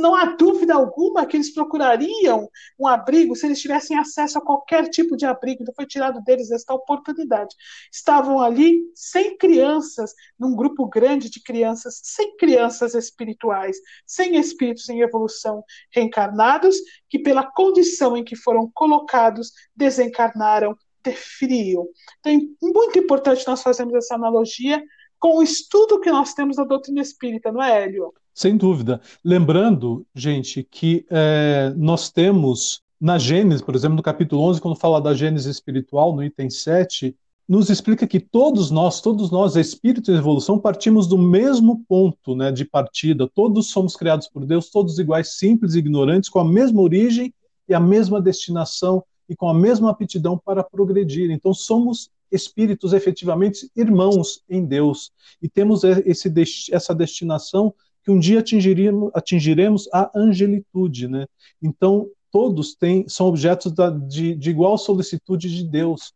não 0.00 0.14
há 0.14 0.24
dúvida 0.36 0.74
alguma 0.74 1.26
que 1.26 1.36
eles 1.36 1.52
procurariam 1.52 2.48
um 2.78 2.86
abrigo 2.86 3.36
se 3.36 3.46
eles 3.46 3.60
tivessem 3.60 3.98
acesso 3.98 4.38
a 4.38 4.44
qualquer 4.44 4.88
tipo 4.88 5.16
de 5.16 5.26
abrigo. 5.26 5.62
Então 5.62 5.74
foi 5.74 5.86
tirado 5.86 6.22
deles 6.22 6.50
esta 6.50 6.72
oportunidade. 6.74 7.54
Estavam 7.92 8.40
ali 8.40 8.82
sem 8.94 9.36
crianças, 9.36 10.14
num 10.38 10.54
grupo 10.54 10.86
grande 10.86 11.28
de 11.30 11.42
crianças, 11.42 12.00
sem 12.02 12.36
crianças 12.36 12.94
espirituais, 12.94 13.76
sem 14.06 14.36
espíritos 14.36 14.88
em 14.88 15.00
evolução 15.00 15.62
reencarnados, 15.92 16.76
que 17.08 17.18
pela 17.18 17.44
condição 17.44 18.16
em 18.16 18.24
que 18.24 18.36
foram 18.36 18.70
colocados, 18.74 19.52
desencarnaram 19.74 20.76
frio. 21.12 21.88
Então 22.20 22.32
é 22.32 22.38
muito 22.60 22.98
importante 22.98 23.46
nós 23.46 23.62
fazermos 23.62 23.94
essa 23.94 24.14
analogia 24.14 24.82
com 25.18 25.38
o 25.38 25.42
estudo 25.42 26.00
que 26.00 26.10
nós 26.10 26.34
temos 26.34 26.56
da 26.56 26.64
doutrina 26.64 27.00
espírita, 27.00 27.50
não 27.50 27.62
é, 27.62 27.84
Hélio? 27.84 28.12
Sem 28.34 28.56
dúvida. 28.56 29.00
Lembrando, 29.24 30.06
gente, 30.14 30.62
que 30.62 31.06
é, 31.10 31.72
nós 31.76 32.10
temos 32.10 32.82
na 33.00 33.18
Gênesis, 33.18 33.62
por 33.62 33.74
exemplo, 33.74 33.96
no 33.96 34.02
capítulo 34.02 34.42
11, 34.42 34.60
quando 34.60 34.78
fala 34.78 35.00
da 35.00 35.14
Gênesis 35.14 35.46
espiritual, 35.46 36.14
no 36.14 36.22
item 36.22 36.50
7, 36.50 37.16
nos 37.48 37.70
explica 37.70 38.06
que 38.06 38.18
todos 38.18 38.70
nós, 38.70 39.00
todos 39.00 39.30
nós, 39.30 39.54
espíritos 39.54 40.08
em 40.08 40.18
evolução, 40.18 40.58
partimos 40.58 41.06
do 41.06 41.16
mesmo 41.16 41.84
ponto 41.88 42.34
né, 42.34 42.50
de 42.50 42.64
partida. 42.64 43.30
Todos 43.32 43.70
somos 43.70 43.94
criados 43.94 44.28
por 44.28 44.44
Deus, 44.44 44.68
todos 44.70 44.98
iguais, 44.98 45.38
simples 45.38 45.74
ignorantes, 45.74 46.28
com 46.28 46.40
a 46.40 46.44
mesma 46.44 46.80
origem 46.82 47.32
e 47.68 47.74
a 47.74 47.80
mesma 47.80 48.20
destinação 48.20 49.04
e 49.28 49.34
com 49.34 49.48
a 49.48 49.54
mesma 49.54 49.90
aptidão 49.90 50.38
para 50.38 50.62
progredir. 50.62 51.30
Então, 51.30 51.52
somos 51.52 52.10
espíritos 52.30 52.92
efetivamente 52.92 53.70
irmãos 53.76 54.42
em 54.48 54.64
Deus 54.64 55.12
e 55.40 55.48
temos 55.48 55.84
esse, 55.84 56.32
essa 56.72 56.94
destinação 56.94 57.72
que 58.02 58.10
um 58.10 58.18
dia 58.18 58.40
atingiremos, 58.40 59.10
atingiremos 59.14 59.88
a 59.92 60.10
angelitude. 60.14 61.08
Né? 61.08 61.26
Então, 61.62 62.08
todos 62.30 62.74
têm, 62.74 63.08
são 63.08 63.26
objetos 63.26 63.72
da, 63.72 63.90
de, 63.90 64.34
de 64.34 64.50
igual 64.50 64.78
solicitude 64.78 65.54
de 65.54 65.64
Deus. 65.64 66.12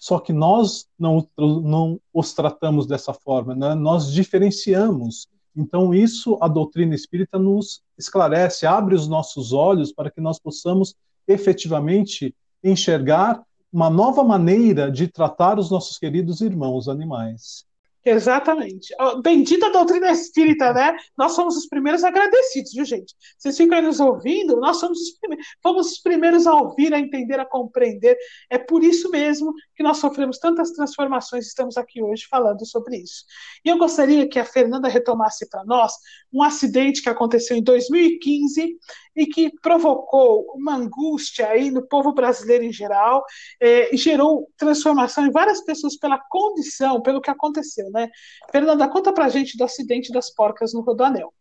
Só 0.00 0.18
que 0.18 0.32
nós 0.32 0.86
não, 0.98 1.26
não 1.36 2.00
os 2.12 2.32
tratamos 2.32 2.86
dessa 2.86 3.12
forma, 3.12 3.54
né? 3.54 3.74
nós 3.74 4.12
diferenciamos. 4.12 5.28
Então, 5.56 5.92
isso 5.92 6.38
a 6.40 6.46
doutrina 6.46 6.94
espírita 6.94 7.38
nos 7.38 7.82
esclarece, 7.96 8.66
abre 8.66 8.94
os 8.94 9.08
nossos 9.08 9.52
olhos 9.52 9.92
para 9.92 10.10
que 10.10 10.20
nós 10.20 10.38
possamos 10.38 10.94
efetivamente 11.26 12.34
enxergar 12.62 13.42
uma 13.72 13.90
nova 13.90 14.24
maneira 14.24 14.90
de 14.90 15.06
tratar 15.08 15.58
os 15.58 15.70
nossos 15.70 15.98
queridos 15.98 16.40
irmãos 16.40 16.88
animais. 16.88 17.66
Exatamente. 18.04 18.94
Bendita 19.22 19.70
doutrina 19.70 20.10
espírita, 20.10 20.72
né? 20.72 20.96
Nós 21.16 21.32
somos 21.32 21.56
os 21.56 21.66
primeiros 21.66 22.04
agradecidos, 22.04 22.72
viu, 22.72 22.84
gente? 22.84 23.14
Vocês 23.36 23.56
ficam 23.56 23.76
aí 23.76 23.84
nos 23.84 24.00
ouvindo, 24.00 24.58
nós 24.60 24.78
somos 24.78 24.98
os 25.00 25.10
primeiros, 25.18 25.46
fomos 25.62 25.92
os 25.92 25.98
primeiros 25.98 26.46
a 26.46 26.54
ouvir, 26.54 26.94
a 26.94 26.98
entender, 26.98 27.38
a 27.38 27.44
compreender. 27.44 28.16
É 28.48 28.56
por 28.56 28.82
isso 28.82 29.10
mesmo 29.10 29.52
que 29.76 29.82
nós 29.82 29.98
sofremos 29.98 30.38
tantas 30.38 30.72
transformações 30.72 31.44
e 31.44 31.48
estamos 31.48 31.76
aqui 31.76 32.02
hoje 32.02 32.24
falando 32.30 32.64
sobre 32.64 32.96
isso. 32.96 33.24
E 33.64 33.68
eu 33.68 33.76
gostaria 33.76 34.28
que 34.28 34.38
a 34.38 34.44
Fernanda 34.44 34.88
retomasse 34.88 35.48
para 35.48 35.64
nós 35.64 35.92
um 36.32 36.42
acidente 36.42 37.02
que 37.02 37.08
aconteceu 37.08 37.56
em 37.56 37.62
2015 37.62 38.76
e 39.18 39.26
que 39.26 39.50
provocou 39.60 40.46
uma 40.54 40.76
angústia 40.76 41.48
aí 41.48 41.70
no 41.70 41.86
povo 41.86 42.12
brasileiro 42.12 42.62
em 42.62 42.72
geral, 42.72 43.24
é, 43.60 43.92
e 43.92 43.98
gerou 43.98 44.48
transformação 44.56 45.26
em 45.26 45.30
várias 45.30 45.60
pessoas 45.64 45.96
pela 45.96 46.18
condição, 46.30 47.02
pelo 47.02 47.20
que 47.20 47.30
aconteceu, 47.30 47.87
né? 47.90 48.10
Fernanda, 48.50 48.88
conta 48.88 49.12
pra 49.12 49.28
gente 49.28 49.56
do 49.56 49.64
acidente 49.64 50.12
das 50.12 50.30
porcas 50.30 50.72
no 50.72 50.80
Rodoanel. 50.80 51.32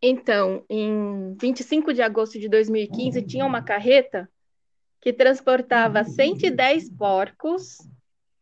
Então, 0.00 0.64
em 0.68 1.36
25 1.40 1.92
de 1.92 2.02
agosto 2.02 2.38
de 2.38 2.48
2015, 2.48 3.22
tinha 3.22 3.44
uma 3.44 3.62
carreta 3.62 4.28
que 5.00 5.12
transportava 5.12 6.04
110 6.04 6.90
porcos, 6.90 7.78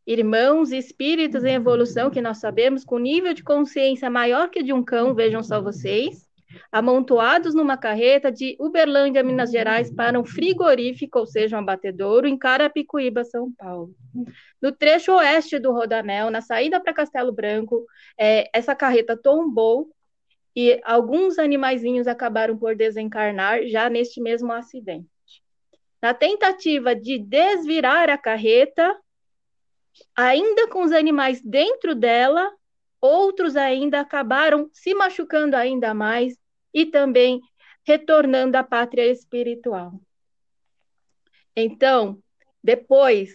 irmãos 0.06 0.70
e 0.70 0.78
espíritos 0.78 1.44
em 1.44 1.54
evolução, 1.54 2.10
que 2.10 2.20
nós 2.20 2.38
sabemos, 2.38 2.84
com 2.84 2.98
nível 2.98 3.34
de 3.34 3.42
consciência 3.42 4.08
maior 4.08 4.48
que 4.48 4.62
de 4.62 4.72
um 4.72 4.82
cão, 4.82 5.14
vejam 5.14 5.42
só 5.42 5.60
vocês, 5.60 6.25
amontoados 6.70 7.54
numa 7.54 7.76
carreta 7.76 8.30
de 8.30 8.56
Uberlândia, 8.58 9.22
Minas 9.22 9.50
Gerais, 9.50 9.92
para 9.92 10.18
um 10.18 10.24
frigorífico, 10.24 11.18
ou 11.18 11.26
seja, 11.26 11.56
um 11.56 11.60
abatedouro, 11.60 12.26
em 12.26 12.36
Carapicuíba, 12.36 13.24
São 13.24 13.52
Paulo. 13.52 13.94
No 14.60 14.72
trecho 14.72 15.12
oeste 15.12 15.58
do 15.58 15.72
Rodanel, 15.72 16.30
na 16.30 16.40
saída 16.40 16.80
para 16.80 16.94
Castelo 16.94 17.32
Branco, 17.32 17.84
é, 18.18 18.48
essa 18.52 18.74
carreta 18.74 19.16
tombou 19.16 19.90
e 20.54 20.80
alguns 20.84 21.38
animaizinhos 21.38 22.06
acabaram 22.06 22.56
por 22.56 22.74
desencarnar 22.74 23.66
já 23.66 23.90
neste 23.90 24.20
mesmo 24.20 24.52
acidente. 24.52 25.06
Na 26.00 26.14
tentativa 26.14 26.94
de 26.94 27.18
desvirar 27.18 28.08
a 28.08 28.16
carreta, 28.16 28.96
ainda 30.14 30.68
com 30.68 30.82
os 30.82 30.92
animais 30.92 31.42
dentro 31.42 31.94
dela, 31.94 32.50
outros 33.00 33.56
ainda 33.56 34.00
acabaram 34.00 34.68
se 34.72 34.94
machucando 34.94 35.56
ainda 35.56 35.92
mais 35.92 36.38
e 36.76 36.84
também 36.84 37.40
retornando 37.86 38.58
à 38.58 38.62
pátria 38.62 39.10
espiritual. 39.10 39.98
Então, 41.56 42.18
depois 42.62 43.30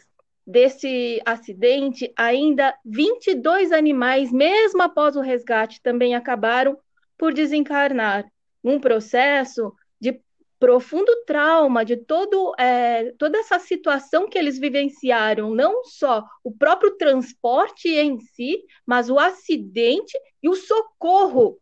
desse 0.46 1.20
acidente, 1.26 2.14
ainda 2.16 2.78
22 2.86 3.72
animais, 3.72 4.32
mesmo 4.32 4.84
após 4.84 5.16
o 5.16 5.22
resgate, 5.22 5.82
também 5.82 6.14
acabaram 6.14 6.78
por 7.18 7.34
desencarnar. 7.34 8.32
Um 8.64 8.80
processo 8.80 9.74
de 10.00 10.22
profundo 10.60 11.12
trauma, 11.26 11.84
de 11.84 11.98
todo, 11.98 12.54
é, 12.60 13.12
toda 13.18 13.40
essa 13.40 13.58
situação 13.58 14.30
que 14.30 14.38
eles 14.38 14.60
vivenciaram, 14.60 15.56
não 15.56 15.84
só 15.84 16.24
o 16.44 16.52
próprio 16.56 16.96
transporte 16.96 17.90
em 17.90 18.20
si, 18.20 18.64
mas 18.86 19.10
o 19.10 19.18
acidente 19.18 20.16
e 20.44 20.48
o 20.48 20.54
socorro, 20.54 21.58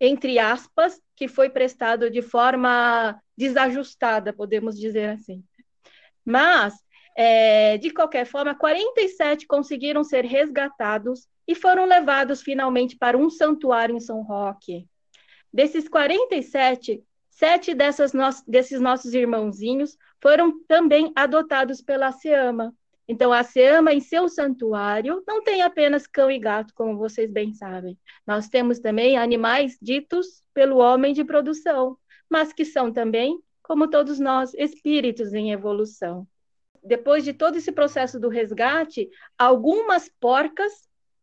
entre 0.00 0.38
aspas, 0.38 1.02
que 1.16 1.28
foi 1.28 1.48
prestado 1.48 2.10
de 2.10 2.22
forma 2.22 3.20
desajustada, 3.36 4.32
podemos 4.32 4.78
dizer 4.78 5.10
assim. 5.10 5.42
Mas, 6.24 6.74
é, 7.16 7.78
de 7.78 7.90
qualquer 7.90 8.26
forma, 8.26 8.54
47 8.54 9.46
conseguiram 9.46 10.02
ser 10.02 10.24
resgatados 10.24 11.26
e 11.46 11.54
foram 11.54 11.84
levados 11.84 12.42
finalmente 12.42 12.96
para 12.96 13.16
um 13.16 13.28
santuário 13.28 13.96
em 13.96 14.00
São 14.00 14.22
Roque. 14.22 14.88
Desses 15.52 15.88
47, 15.88 17.04
sete 17.30 17.74
dessas 17.74 18.12
no 18.12 18.24
desses 18.46 18.80
nossos 18.80 19.12
irmãozinhos 19.12 19.96
foram 20.20 20.64
também 20.66 21.12
adotados 21.14 21.82
pela 21.82 22.12
SEAMA. 22.12 22.74
Então, 23.06 23.32
a 23.32 23.42
SEAMA, 23.42 23.92
em 23.92 24.00
seu 24.00 24.28
santuário, 24.28 25.22
não 25.26 25.42
tem 25.42 25.60
apenas 25.60 26.06
cão 26.06 26.30
e 26.30 26.38
gato, 26.38 26.72
como 26.74 26.96
vocês 26.96 27.30
bem 27.30 27.52
sabem. 27.52 27.98
Nós 28.26 28.48
temos 28.48 28.78
também 28.78 29.18
animais 29.18 29.76
ditos 29.80 30.42
pelo 30.54 30.78
homem 30.78 31.12
de 31.12 31.22
produção, 31.24 31.98
mas 32.30 32.52
que 32.52 32.64
são 32.64 32.90
também, 32.90 33.38
como 33.62 33.88
todos 33.88 34.18
nós, 34.18 34.54
espíritos 34.54 35.34
em 35.34 35.52
evolução. 35.52 36.26
Depois 36.82 37.24
de 37.24 37.32
todo 37.32 37.56
esse 37.56 37.72
processo 37.72 38.18
do 38.18 38.28
resgate, 38.28 39.08
algumas 39.38 40.10
porcas, 40.20 40.72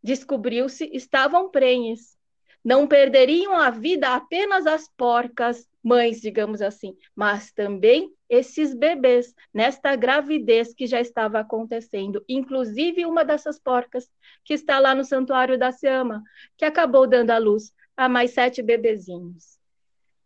descobriu-se, 0.03 0.89
estavam 0.93 1.49
prenhes. 1.49 2.15
Não 2.63 2.87
perderiam 2.87 3.55
a 3.55 3.71
vida 3.71 4.13
apenas 4.13 4.67
as 4.67 4.87
porcas 4.95 5.67
mães, 5.83 6.21
digamos 6.21 6.61
assim, 6.61 6.95
mas 7.15 7.51
também 7.51 8.13
esses 8.31 8.73
bebês, 8.73 9.35
nesta 9.53 9.93
gravidez 9.93 10.73
que 10.73 10.87
já 10.87 11.01
estava 11.01 11.41
acontecendo. 11.41 12.23
Inclusive, 12.29 13.05
uma 13.05 13.25
dessas 13.25 13.59
porcas 13.59 14.09
que 14.45 14.53
está 14.53 14.79
lá 14.79 14.95
no 14.95 15.03
Santuário 15.03 15.59
da 15.59 15.73
Seama, 15.73 16.23
que 16.55 16.63
acabou 16.63 17.05
dando 17.05 17.31
à 17.31 17.37
luz 17.37 17.73
a 17.97 18.07
mais 18.07 18.31
sete 18.31 18.61
bebezinhos. 18.61 19.59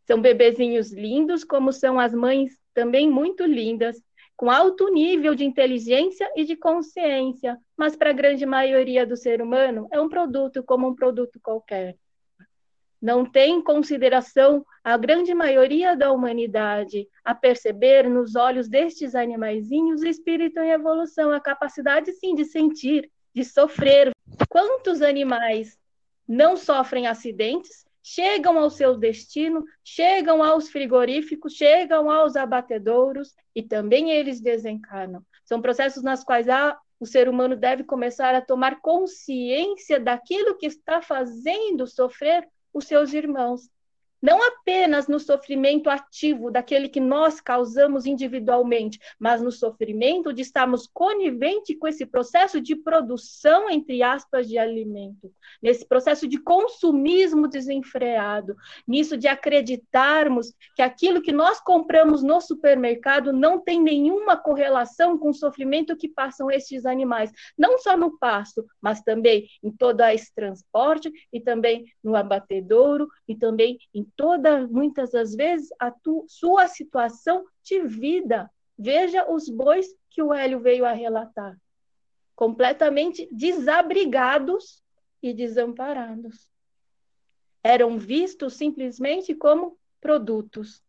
São 0.06 0.22
bebezinhos 0.22 0.94
lindos, 0.94 1.44
como 1.44 1.74
são 1.74 2.00
as 2.00 2.14
mães 2.14 2.56
também 2.76 3.10
muito 3.10 3.44
lindas, 3.44 4.00
com 4.38 4.52
alto 4.52 4.88
nível 4.90 5.34
de 5.34 5.44
inteligência 5.44 6.32
e 6.36 6.46
de 6.46 6.56
consciência, 6.56 7.58
mas 7.76 7.96
para 7.96 8.12
a 8.12 8.14
grande 8.14 8.46
maioria 8.46 9.04
do 9.04 9.18
ser 9.18 9.42
humano 9.42 9.88
é 9.92 10.00
um 10.00 10.10
produto 10.10 10.64
como 10.64 10.88
um 10.88 10.94
produto 10.94 11.40
qualquer. 11.42 11.98
Não 13.02 13.26
tem 13.26 13.62
consideração 13.62 14.66
a 14.84 14.98
grande 14.98 15.34
maioria 15.34 15.96
da 15.96 16.12
humanidade 16.12 17.08
a 17.24 17.36
perceber 17.36 18.10
nos 18.10 18.36
olhos 18.36 18.68
destes 18.68 19.16
animaizinhos 19.16 20.04
espírito 20.04 20.60
em 20.60 20.72
evolução, 20.72 21.32
a 21.32 21.40
capacidade 21.40 22.12
sim 22.14 22.36
de 22.36 22.46
sentir, 22.46 23.10
de 23.34 23.44
sofrer. 23.44 24.12
Quantos 24.50 25.02
animais 25.02 25.78
não 26.28 26.56
sofrem 26.56 27.08
acidentes, 27.08 27.86
chegam 28.02 28.58
ao 28.60 28.70
seu 28.70 28.96
destino, 28.96 29.66
chegam 29.84 30.44
aos 30.44 30.70
frigoríficos, 30.70 31.54
chegam 31.54 32.10
aos 32.10 32.36
abatedouros 32.36 33.34
e 33.56 33.64
também 33.64 34.12
eles 34.12 34.40
desencarnam. 34.40 35.24
São 35.44 35.62
processos 35.62 36.04
nas 36.04 36.24
quais 36.24 36.48
o 37.00 37.06
ser 37.06 37.28
humano 37.28 37.56
deve 37.56 37.84
começar 37.84 38.34
a 38.36 38.42
tomar 38.42 38.80
consciência 38.82 40.00
daquilo 40.00 40.58
que 40.58 40.66
está 40.66 41.02
fazendo 41.02 41.88
sofrer 41.88 42.48
os 42.76 42.86
seus 42.88 43.14
irmãos. 43.14 43.70
Não 44.22 44.42
apenas 44.42 45.08
no 45.08 45.20
sofrimento 45.20 45.90
ativo 45.90 46.50
daquele 46.50 46.90
que 46.90 47.00
nós 47.00 47.40
causamos 47.40 48.06
individualmente, 48.06 49.00
mas 49.20 49.42
no 49.42 49.52
sofrimento 49.52 50.34
de 50.34 50.42
estarmos 50.42 50.88
conivente 50.88 51.76
com 51.76 51.88
esse 51.88 52.06
processo 52.06 52.60
de 52.60 52.76
produção, 52.76 53.70
entre 53.70 54.02
aspas, 54.02 54.48
de 54.48 54.58
alimento, 54.58 55.32
nesse 55.62 55.86
processo 55.88 56.28
de 56.28 56.40
consumismo 56.40 57.48
desenfreado, 57.48 58.56
nisso 58.88 59.18
de 59.18 59.28
acreditarmos 59.28 60.54
que 60.76 60.82
aquilo 60.82 61.22
que 61.22 61.32
nós 61.32 61.60
compramos 61.60 62.24
no 62.24 62.40
supermercado 62.42 63.34
não 63.34 63.60
tem 63.60 63.82
nenhuma 63.82 64.38
correlação 64.38 65.18
com 65.18 65.30
o 65.30 65.34
sofrimento 65.34 65.96
que 65.96 66.08
passam 66.08 66.50
estes 66.50 66.86
animais, 66.86 67.32
não 67.58 67.78
só 67.78 67.98
no 67.98 68.18
pasto, 68.18 68.66
mas 68.82 69.02
também 69.02 69.48
em 69.64 69.72
todo 69.72 70.02
esse 70.02 70.34
transporte 70.34 71.12
e 71.32 71.40
também 71.40 71.86
no 72.04 72.16
abatedouro 72.16 73.08
e 73.28 73.36
também 73.36 73.78
em 73.94 74.05
toda, 74.16 74.68
muitas 74.68 75.12
das 75.12 75.36
vezes, 75.36 75.70
a 75.80 75.92
tu, 75.92 76.26
sua 76.28 76.68
situação 76.68 77.46
de 77.64 77.82
vida. 77.82 78.50
Veja 78.78 79.30
os 79.30 79.50
bois 79.50 79.88
que 80.10 80.22
o 80.22 80.34
Hélio 80.34 80.60
veio 80.60 80.86
a 80.86 80.92
relatar. 80.92 81.58
Completamente 82.36 83.28
desabrigados 83.32 84.84
e 85.22 85.34
desamparados. 85.34 86.50
Eram 87.64 87.98
vistos 87.98 88.54
simplesmente 88.54 89.34
como 89.34 89.78
produtos. 90.00 90.84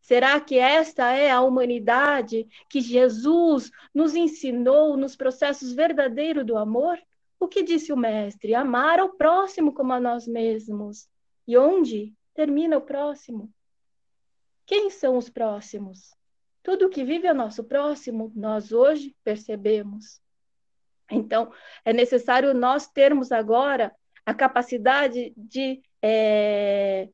Será 0.00 0.40
que 0.40 0.56
esta 0.56 1.12
é 1.12 1.30
a 1.30 1.40
humanidade 1.40 2.48
que 2.70 2.80
Jesus 2.80 3.72
nos 3.92 4.14
ensinou 4.14 4.96
nos 4.96 5.16
processos 5.16 5.72
verdadeiros 5.72 6.46
do 6.46 6.56
amor? 6.56 6.96
O 7.40 7.48
que 7.48 7.62
disse 7.62 7.92
o 7.92 7.96
Mestre? 7.96 8.54
Amar 8.54 9.00
ao 9.00 9.10
próximo 9.10 9.72
como 9.72 9.92
a 9.92 10.00
nós 10.00 10.26
mesmos. 10.26 11.08
E 11.46 11.58
onde 11.58 12.14
termina 12.36 12.76
o 12.76 12.82
próximo. 12.82 13.50
Quem 14.66 14.90
são 14.90 15.16
os 15.16 15.30
próximos? 15.30 16.14
Tudo 16.62 16.90
que 16.90 17.02
vive 17.02 17.26
é 17.26 17.32
nosso 17.32 17.64
próximo, 17.64 18.30
nós 18.36 18.72
hoje 18.72 19.16
percebemos. 19.24 20.20
Então, 21.10 21.50
é 21.84 21.92
necessário 21.92 22.52
nós 22.52 22.86
termos 22.88 23.32
agora 23.32 23.94
a 24.24 24.34
capacidade 24.34 25.32
de 25.36 25.80
é, 26.02 27.08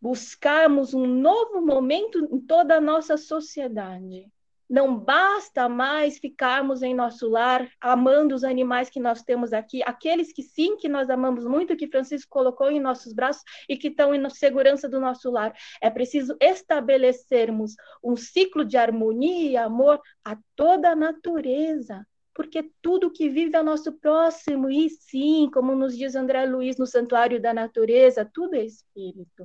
buscarmos 0.00 0.92
um 0.92 1.06
novo 1.06 1.64
momento 1.64 2.18
em 2.18 2.40
toda 2.40 2.76
a 2.76 2.80
nossa 2.80 3.16
sociedade. 3.16 4.30
Não 4.68 4.98
basta 4.98 5.68
mais 5.68 6.18
ficarmos 6.18 6.82
em 6.82 6.94
nosso 6.94 7.28
lar 7.28 7.68
amando 7.80 8.34
os 8.34 8.44
animais 8.44 8.88
que 8.88 8.98
nós 8.98 9.22
temos 9.22 9.52
aqui, 9.52 9.82
aqueles 9.82 10.32
que 10.32 10.42
sim, 10.42 10.76
que 10.76 10.88
nós 10.88 11.10
amamos 11.10 11.44
muito, 11.44 11.76
que 11.76 11.88
Francisco 11.88 12.30
colocou 12.30 12.70
em 12.70 12.80
nossos 12.80 13.12
braços 13.12 13.42
e 13.68 13.76
que 13.76 13.88
estão 13.88 14.14
em 14.14 14.30
segurança 14.30 14.88
do 14.88 14.98
nosso 14.98 15.30
lar. 15.30 15.54
É 15.80 15.90
preciso 15.90 16.36
estabelecermos 16.40 17.74
um 18.02 18.16
ciclo 18.16 18.64
de 18.64 18.76
harmonia 18.76 19.50
e 19.50 19.56
amor 19.56 20.00
a 20.24 20.36
toda 20.56 20.90
a 20.90 20.96
natureza, 20.96 22.06
porque 22.34 22.70
tudo 22.82 23.12
que 23.12 23.28
vive 23.28 23.56
é 23.56 23.62
nosso 23.62 23.92
próximo, 23.92 24.68
e 24.70 24.90
sim, 24.90 25.48
como 25.52 25.74
nos 25.74 25.96
diz 25.96 26.16
André 26.16 26.46
Luiz 26.46 26.76
no 26.76 26.86
Santuário 26.86 27.40
da 27.40 27.54
Natureza, 27.54 28.28
tudo 28.32 28.54
é 28.54 28.64
espírito. 28.64 29.44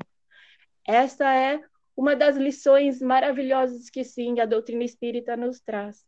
Essa 0.88 1.32
é 1.34 1.62
uma 2.00 2.16
das 2.16 2.38
lições 2.38 3.02
maravilhosas 3.02 3.90
que 3.90 4.06
sim 4.06 4.40
a 4.40 4.46
doutrina 4.46 4.86
espírita 4.86 5.36
nos 5.36 5.60
traz. 5.60 6.06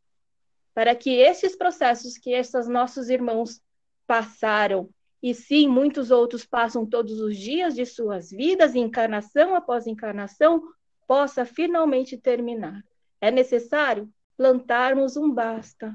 Para 0.74 0.95
que 0.95 1.10
esses 1.10 1.53
processos 1.53 2.17
que 2.17 2.31
esses 2.31 2.65
nossos 2.69 3.10
irmãos 3.10 3.62
passaram, 4.07 4.89
e 5.21 5.33
sim 5.33 5.67
muitos 5.67 6.10
outros 6.10 6.45
passam 6.45 6.86
todos 6.86 7.19
os 7.19 7.36
dias 7.36 7.75
de 7.75 7.86
suas 7.86 8.31
vidas, 8.31 8.74
encarnação 8.74 9.53
após 9.53 9.86
encarnação, 9.86 10.63
possa 11.05 11.43
finalmente 11.43 12.17
terminar. 12.17 12.81
É 13.19 13.29
necessário 13.29 14.10
plantarmos 14.38 15.17
um 15.17 15.29
basta 15.29 15.93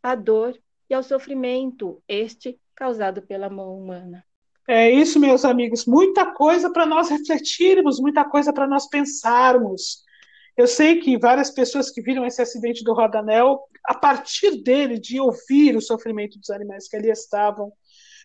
à 0.00 0.14
dor 0.14 0.56
e 0.88 0.94
ao 0.94 1.02
sofrimento, 1.02 2.00
este 2.06 2.56
causado 2.72 3.20
pela 3.22 3.50
mão 3.50 3.76
humana. 3.76 4.24
É 4.70 4.90
isso, 4.90 5.18
meus 5.18 5.46
amigos. 5.46 5.86
Muita 5.86 6.26
coisa 6.26 6.70
para 6.70 6.84
nós 6.84 7.08
refletirmos, 7.08 7.98
muita 7.98 8.22
coisa 8.22 8.52
para 8.52 8.66
nós 8.66 8.86
pensarmos. 8.86 10.04
Eu 10.58 10.66
sei 10.66 11.00
que 11.00 11.16
várias 11.16 11.50
pessoas 11.50 11.90
que 11.90 12.02
viram 12.02 12.26
esse 12.26 12.42
acidente 12.42 12.84
do 12.84 12.92
Rodanel, 12.92 13.60
a 13.82 13.94
partir 13.94 14.62
dele, 14.62 14.98
de 14.98 15.18
ouvir 15.18 15.74
o 15.74 15.80
sofrimento 15.80 16.38
dos 16.38 16.50
animais 16.50 16.86
que 16.86 16.96
ali 16.98 17.08
estavam, 17.08 17.72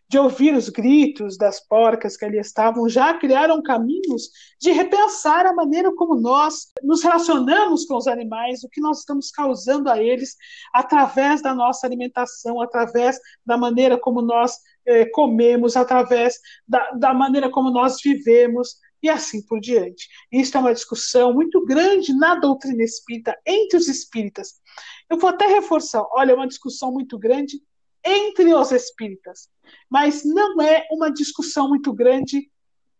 de 0.09 0.19
ouvir 0.19 0.53
os 0.53 0.67
gritos 0.67 1.38
das 1.38 1.65
porcas 1.65 2.17
que 2.17 2.25
ali 2.25 2.38
estavam, 2.38 2.89
já 2.89 3.13
criaram 3.13 3.63
caminhos 3.63 4.29
de 4.59 4.71
repensar 4.71 5.45
a 5.45 5.53
maneira 5.53 5.95
como 5.95 6.13
nós 6.13 6.67
nos 6.83 7.01
relacionamos 7.01 7.85
com 7.85 7.95
os 7.95 8.05
animais, 8.05 8.65
o 8.65 8.69
que 8.69 8.81
nós 8.81 9.00
estamos 9.00 9.31
causando 9.31 9.89
a 9.89 10.03
eles 10.03 10.35
através 10.73 11.41
da 11.41 11.55
nossa 11.55 11.88
alimentação, 11.88 12.62
através 12.62 13.17
da 13.45 13.57
maneira 13.57 13.97
como 13.97 14.21
nós 14.21 14.57
eh, 14.85 15.05
comemos, 15.05 15.75
através 15.75 16.39
da, 16.67 16.91
da 16.91 17.13
maneira 17.13 17.49
como 17.49 17.69
nós 17.69 17.97
vivemos, 18.03 18.77
e 19.03 19.09
assim 19.09 19.45
por 19.45 19.59
diante. 19.59 20.07
Isso 20.31 20.55
é 20.55 20.59
uma 20.59 20.73
discussão 20.73 21.33
muito 21.33 21.63
grande 21.65 22.13
na 22.13 22.35
doutrina 22.35 22.83
espírita, 22.83 23.37
entre 23.45 23.77
os 23.77 23.89
espíritas. 23.89 24.61
Eu 25.09 25.17
vou 25.17 25.29
até 25.29 25.46
reforçar: 25.46 26.05
olha, 26.11 26.31
é 26.31 26.35
uma 26.35 26.48
discussão 26.48 26.91
muito 26.91 27.19
grande 27.19 27.61
entre 28.05 28.53
os 28.53 28.72
espíritas, 28.72 29.50
mas 29.89 30.24
não 30.24 30.61
é 30.61 30.87
uma 30.91 31.11
discussão 31.11 31.67
muito 31.67 31.93
grande 31.93 32.50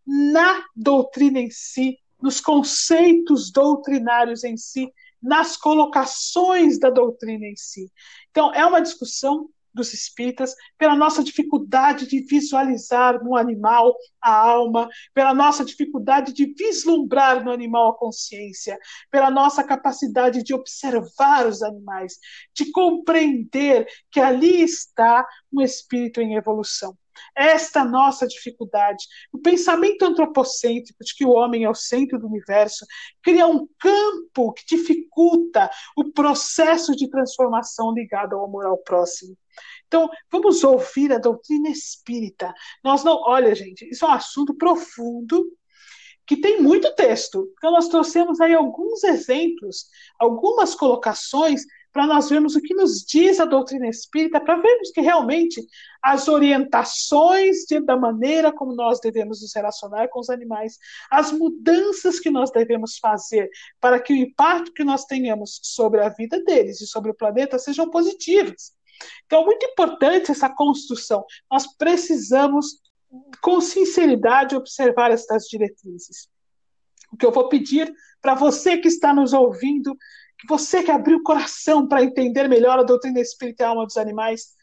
na 0.06 0.64
doutrina 0.76 1.40
em 1.40 1.50
si, 1.50 1.98
nos 2.20 2.40
conceitos 2.40 3.50
doutrinários 3.50 4.44
em 4.44 4.56
si, 4.56 4.92
nas 5.22 5.56
colocações 5.56 6.78
da 6.78 6.90
doutrina 6.90 7.46
em 7.46 7.56
si. 7.56 7.90
Então, 8.30 8.52
é 8.52 8.64
uma 8.64 8.80
discussão 8.80 9.48
dos 9.74 9.92
espíritas, 9.92 10.54
pela 10.78 10.94
nossa 10.94 11.22
dificuldade 11.22 12.06
de 12.06 12.20
visualizar 12.20 13.22
no 13.22 13.36
animal 13.36 13.94
a 14.22 14.32
alma, 14.32 14.88
pela 15.12 15.34
nossa 15.34 15.64
dificuldade 15.64 16.32
de 16.32 16.54
vislumbrar 16.54 17.44
no 17.44 17.50
animal 17.50 17.90
a 17.90 17.98
consciência, 17.98 18.78
pela 19.10 19.30
nossa 19.30 19.64
capacidade 19.64 20.42
de 20.42 20.54
observar 20.54 21.46
os 21.46 21.62
animais, 21.62 22.18
de 22.54 22.70
compreender 22.70 23.86
que 24.10 24.20
ali 24.20 24.62
está 24.62 25.26
um 25.52 25.60
espírito 25.60 26.20
em 26.20 26.36
evolução. 26.36 26.96
Esta 27.36 27.84
nossa 27.84 28.26
dificuldade, 28.26 29.04
o 29.32 29.38
pensamento 29.38 30.04
antropocêntrico 30.04 31.04
de 31.04 31.14
que 31.14 31.24
o 31.24 31.30
homem 31.30 31.64
é 31.64 31.70
o 31.70 31.74
centro 31.74 32.18
do 32.18 32.26
universo, 32.26 32.86
cria 33.22 33.46
um 33.46 33.68
campo 33.78 34.52
que 34.52 34.64
dificulta 34.66 35.70
o 35.96 36.12
processo 36.12 36.94
de 36.94 37.08
transformação 37.08 37.92
ligado 37.92 38.34
ao 38.34 38.44
amor 38.44 38.66
ao 38.66 38.78
próximo. 38.78 39.36
Então, 39.94 40.10
vamos 40.28 40.64
ouvir 40.64 41.12
a 41.12 41.18
doutrina 41.18 41.68
espírita. 41.68 42.52
Nós 42.82 43.04
não, 43.04 43.14
olha, 43.14 43.54
gente, 43.54 43.88
isso 43.88 44.04
é 44.04 44.08
um 44.08 44.12
assunto 44.12 44.52
profundo 44.52 45.46
que 46.26 46.36
tem 46.36 46.60
muito 46.60 46.92
texto. 46.96 47.48
Então, 47.56 47.70
nós 47.70 47.86
trouxemos 47.86 48.40
aí 48.40 48.52
alguns 48.52 49.04
exemplos, 49.04 49.86
algumas 50.18 50.74
colocações 50.74 51.62
para 51.92 52.08
nós 52.08 52.28
vermos 52.28 52.56
o 52.56 52.60
que 52.60 52.74
nos 52.74 53.04
diz 53.04 53.38
a 53.38 53.44
doutrina 53.44 53.86
espírita, 53.86 54.40
para 54.40 54.60
vermos 54.60 54.90
que 54.90 55.00
realmente 55.00 55.64
as 56.02 56.26
orientações 56.26 57.58
de, 57.68 57.78
da 57.78 57.96
maneira 57.96 58.50
como 58.50 58.74
nós 58.74 58.98
devemos 58.98 59.42
nos 59.42 59.54
relacionar 59.54 60.08
com 60.08 60.18
os 60.18 60.28
animais, 60.28 60.76
as 61.08 61.30
mudanças 61.30 62.18
que 62.18 62.30
nós 62.30 62.50
devemos 62.50 62.98
fazer 62.98 63.48
para 63.80 64.00
que 64.00 64.12
o 64.12 64.16
impacto 64.16 64.72
que 64.72 64.82
nós 64.82 65.04
tenhamos 65.04 65.60
sobre 65.62 66.00
a 66.00 66.08
vida 66.08 66.42
deles 66.42 66.80
e 66.80 66.86
sobre 66.88 67.12
o 67.12 67.14
planeta 67.14 67.60
sejam 67.60 67.88
positivos. 67.88 68.72
Então, 69.26 69.42
é 69.42 69.44
muito 69.44 69.66
importante 69.66 70.30
essa 70.30 70.48
construção. 70.48 71.24
Nós 71.50 71.66
precisamos, 71.76 72.80
com 73.42 73.60
sinceridade, 73.60 74.56
observar 74.56 75.10
estas 75.10 75.44
diretrizes. 75.44 76.28
O 77.12 77.16
que 77.16 77.24
eu 77.24 77.32
vou 77.32 77.48
pedir 77.48 77.92
para 78.20 78.34
você 78.34 78.78
que 78.78 78.88
está 78.88 79.12
nos 79.12 79.32
ouvindo, 79.32 79.96
você 80.48 80.82
que 80.82 80.90
abriu 80.90 81.18
o 81.18 81.22
coração 81.22 81.86
para 81.86 82.02
entender 82.02 82.48
melhor 82.48 82.78
a 82.78 82.82
doutrina 82.82 83.20
espírita 83.20 83.62
e 83.62 83.66
a 83.66 83.68
alma 83.68 83.86
dos 83.86 83.96
animais, 83.96 84.54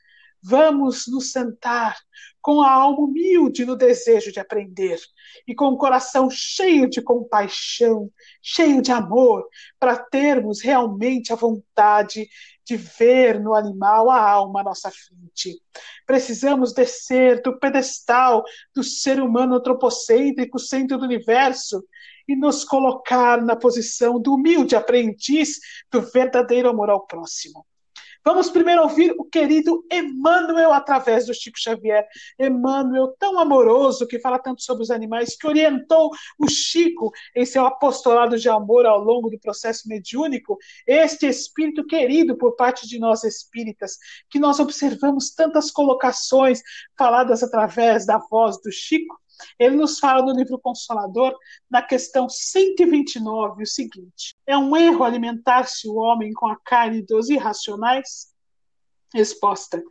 vamos 0.42 1.08
nos 1.08 1.32
sentar 1.32 1.98
com 2.42 2.62
a 2.62 2.72
alma 2.72 3.02
humilde 3.02 3.66
no 3.66 3.76
desejo 3.76 4.32
de 4.32 4.40
aprender 4.40 5.00
e 5.48 5.54
com 5.54 5.66
o 5.66 5.78
coração 5.78 6.30
cheio 6.30 6.90
de 6.90 7.02
compaixão, 7.02 8.10
cheio 8.42 8.82
de 8.82 8.92
amor, 8.92 9.48
para 9.80 9.98
termos 9.98 10.62
realmente 10.62 11.32
a 11.32 11.36
vontade 11.36 12.28
de 12.66 12.78
ver 12.78 13.40
no 13.40 13.54
animal 13.54 14.10
a 14.10 14.20
alma 14.20 14.62
à 14.62 14.64
nossa 14.64 14.90
frente. 14.90 15.62
Precisamos 16.06 16.74
descer 16.74 17.42
do 17.42 17.60
pedestal 17.60 18.44
do 18.74 18.84
ser 18.84 19.22
humano 19.22 19.56
antropocêntrico, 19.56 20.58
centro 20.58 20.98
do 20.98 21.06
universo, 21.06 21.84
e 22.28 22.36
nos 22.36 22.64
colocar 22.64 23.42
na 23.42 23.56
posição 23.56 24.20
do 24.20 24.36
humilde 24.36 24.76
aprendiz 24.76 25.60
do 25.92 26.02
verdadeiro 26.02 26.70
amor 26.70 26.90
ao 26.90 27.06
próximo. 27.06 27.66
Vamos 28.24 28.52
primeiro 28.52 28.84
ouvir 28.84 29.16
o 29.18 29.24
querido 29.24 29.84
Emmanuel 29.92 30.72
através 30.74 31.26
do 31.26 31.34
Chico 31.34 31.60
Xavier. 31.60 32.06
Emmanuel, 32.40 33.16
tão 33.18 33.40
amoroso, 33.40 34.06
que 34.06 34.20
fala 34.20 34.38
tanto 34.38 34.62
sobre 34.62 34.84
os 34.84 34.92
animais, 34.92 35.36
que 35.36 35.48
orientou 35.48 36.12
o 36.38 36.48
Chico 36.48 37.12
em 37.36 37.46
seu 37.46 37.66
apostolado 37.66 38.38
de 38.38 38.48
amor 38.48 38.86
ao 38.86 39.00
longo 39.00 39.30
do 39.30 39.40
processo 39.40 39.88
mediúnico. 39.88 40.58
Este 40.86 41.26
espírito 41.28 41.86
querido 41.86 42.38
por 42.38 42.56
parte 42.56 42.88
de 42.88 43.00
nós 43.00 43.24
espíritas, 43.24 43.98
que 44.30 44.40
nós 44.40 44.60
observamos 44.60 45.34
tantas 45.34 45.72
colocações 45.72 46.62
faladas 46.98 47.42
através 47.42 48.06
da 48.06 48.18
voz 48.18 48.62
do 48.62 48.72
Chico. 48.72 49.21
Ele 49.60 49.76
nos 49.76 50.00
fala 50.00 50.24
no 50.24 50.38
livro 50.38 50.60
Consolador, 50.60 51.36
na 51.70 51.82
questão 51.82 52.28
129, 52.30 53.64
o 53.64 53.68
seguinte: 53.68 54.36
É 54.46 54.58
um 54.58 54.76
erro 54.76 55.04
alimentar-se 55.04 55.88
o 55.88 55.96
homem 55.96 56.34
com 56.34 56.48
a 56.48 56.58
carne 56.58 57.02
dos 57.02 57.30
irracionais? 57.30 58.34
Resposta: 59.14 59.82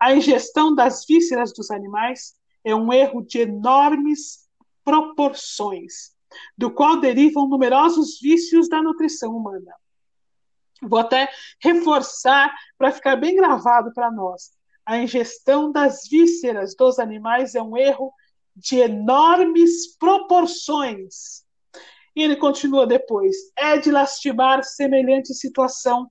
A 0.00 0.14
ingestão 0.14 0.74
das 0.74 1.04
vísceras 1.06 1.52
dos 1.52 1.70
animais 1.70 2.34
é 2.64 2.74
um 2.74 2.92
erro 2.92 3.22
de 3.22 3.40
enormes 3.40 4.48
proporções, 4.84 6.14
do 6.56 6.70
qual 6.70 7.00
derivam 7.00 7.48
numerosos 7.48 8.18
vícios 8.20 8.68
da 8.68 8.82
nutrição 8.82 9.36
humana. 9.36 9.74
Vou 10.82 10.98
até 10.98 11.28
reforçar 11.60 12.54
para 12.76 12.92
ficar 12.92 13.16
bem 13.16 13.34
gravado 13.34 13.92
para 13.92 14.10
nós. 14.10 14.52
A 14.86 14.96
ingestão 14.98 15.70
das 15.70 16.08
vísceras 16.08 16.74
dos 16.74 16.98
animais 16.98 17.54
é 17.54 17.62
um 17.62 17.76
erro 17.76 18.12
de 18.58 18.78
enormes 18.78 19.96
proporções. 19.96 21.44
E 22.14 22.22
ele 22.22 22.36
continua 22.36 22.86
depois: 22.86 23.36
é 23.56 23.78
de 23.78 23.90
lastimar 23.90 24.64
semelhante 24.64 25.32
situação, 25.32 26.10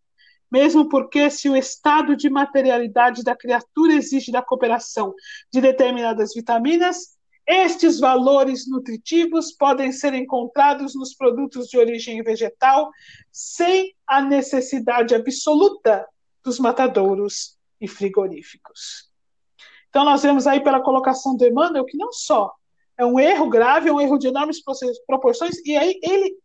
mesmo 0.49 0.87
porque, 0.87 1.29
se 1.29 1.49
o 1.49 1.55
estado 1.55 2.15
de 2.15 2.29
materialidade 2.29 3.23
da 3.23 3.35
criatura 3.35 3.93
exige 3.93 4.31
da 4.31 4.41
cooperação 4.41 5.13
de 5.51 5.59
determinadas 5.59 6.33
vitaminas, 6.33 7.17
estes 7.45 7.99
valores 7.99 8.67
nutritivos 8.67 9.53
podem 9.53 9.91
ser 9.91 10.13
encontrados 10.13 10.95
nos 10.95 11.13
produtos 11.13 11.67
de 11.67 11.77
origem 11.77 12.21
vegetal 12.21 12.89
sem 13.31 13.93
a 14.05 14.21
necessidade 14.21 15.15
absoluta 15.15 16.05
dos 16.43 16.59
matadouros 16.59 17.57
e 17.79 17.87
frigoríficos. 17.87 19.09
Então, 19.97 20.05
nós 20.05 20.21
vemos 20.21 20.45
aí 20.45 20.59
pela 20.59 20.79
colocação 20.79 21.35
do 21.35 21.43
Emmanuel 21.43 21.83
que 21.83 21.97
não 21.97 22.11
só 22.11 22.53
é 22.95 23.03
um 23.03 23.19
erro 23.19 23.49
grave, 23.49 23.89
é 23.89 23.91
um 23.91 23.99
erro 23.99 24.19
de 24.19 24.27
enormes 24.27 24.61
proporções, 25.07 25.57
e 25.65 25.75
aí 25.75 25.99
ele, 26.03 26.35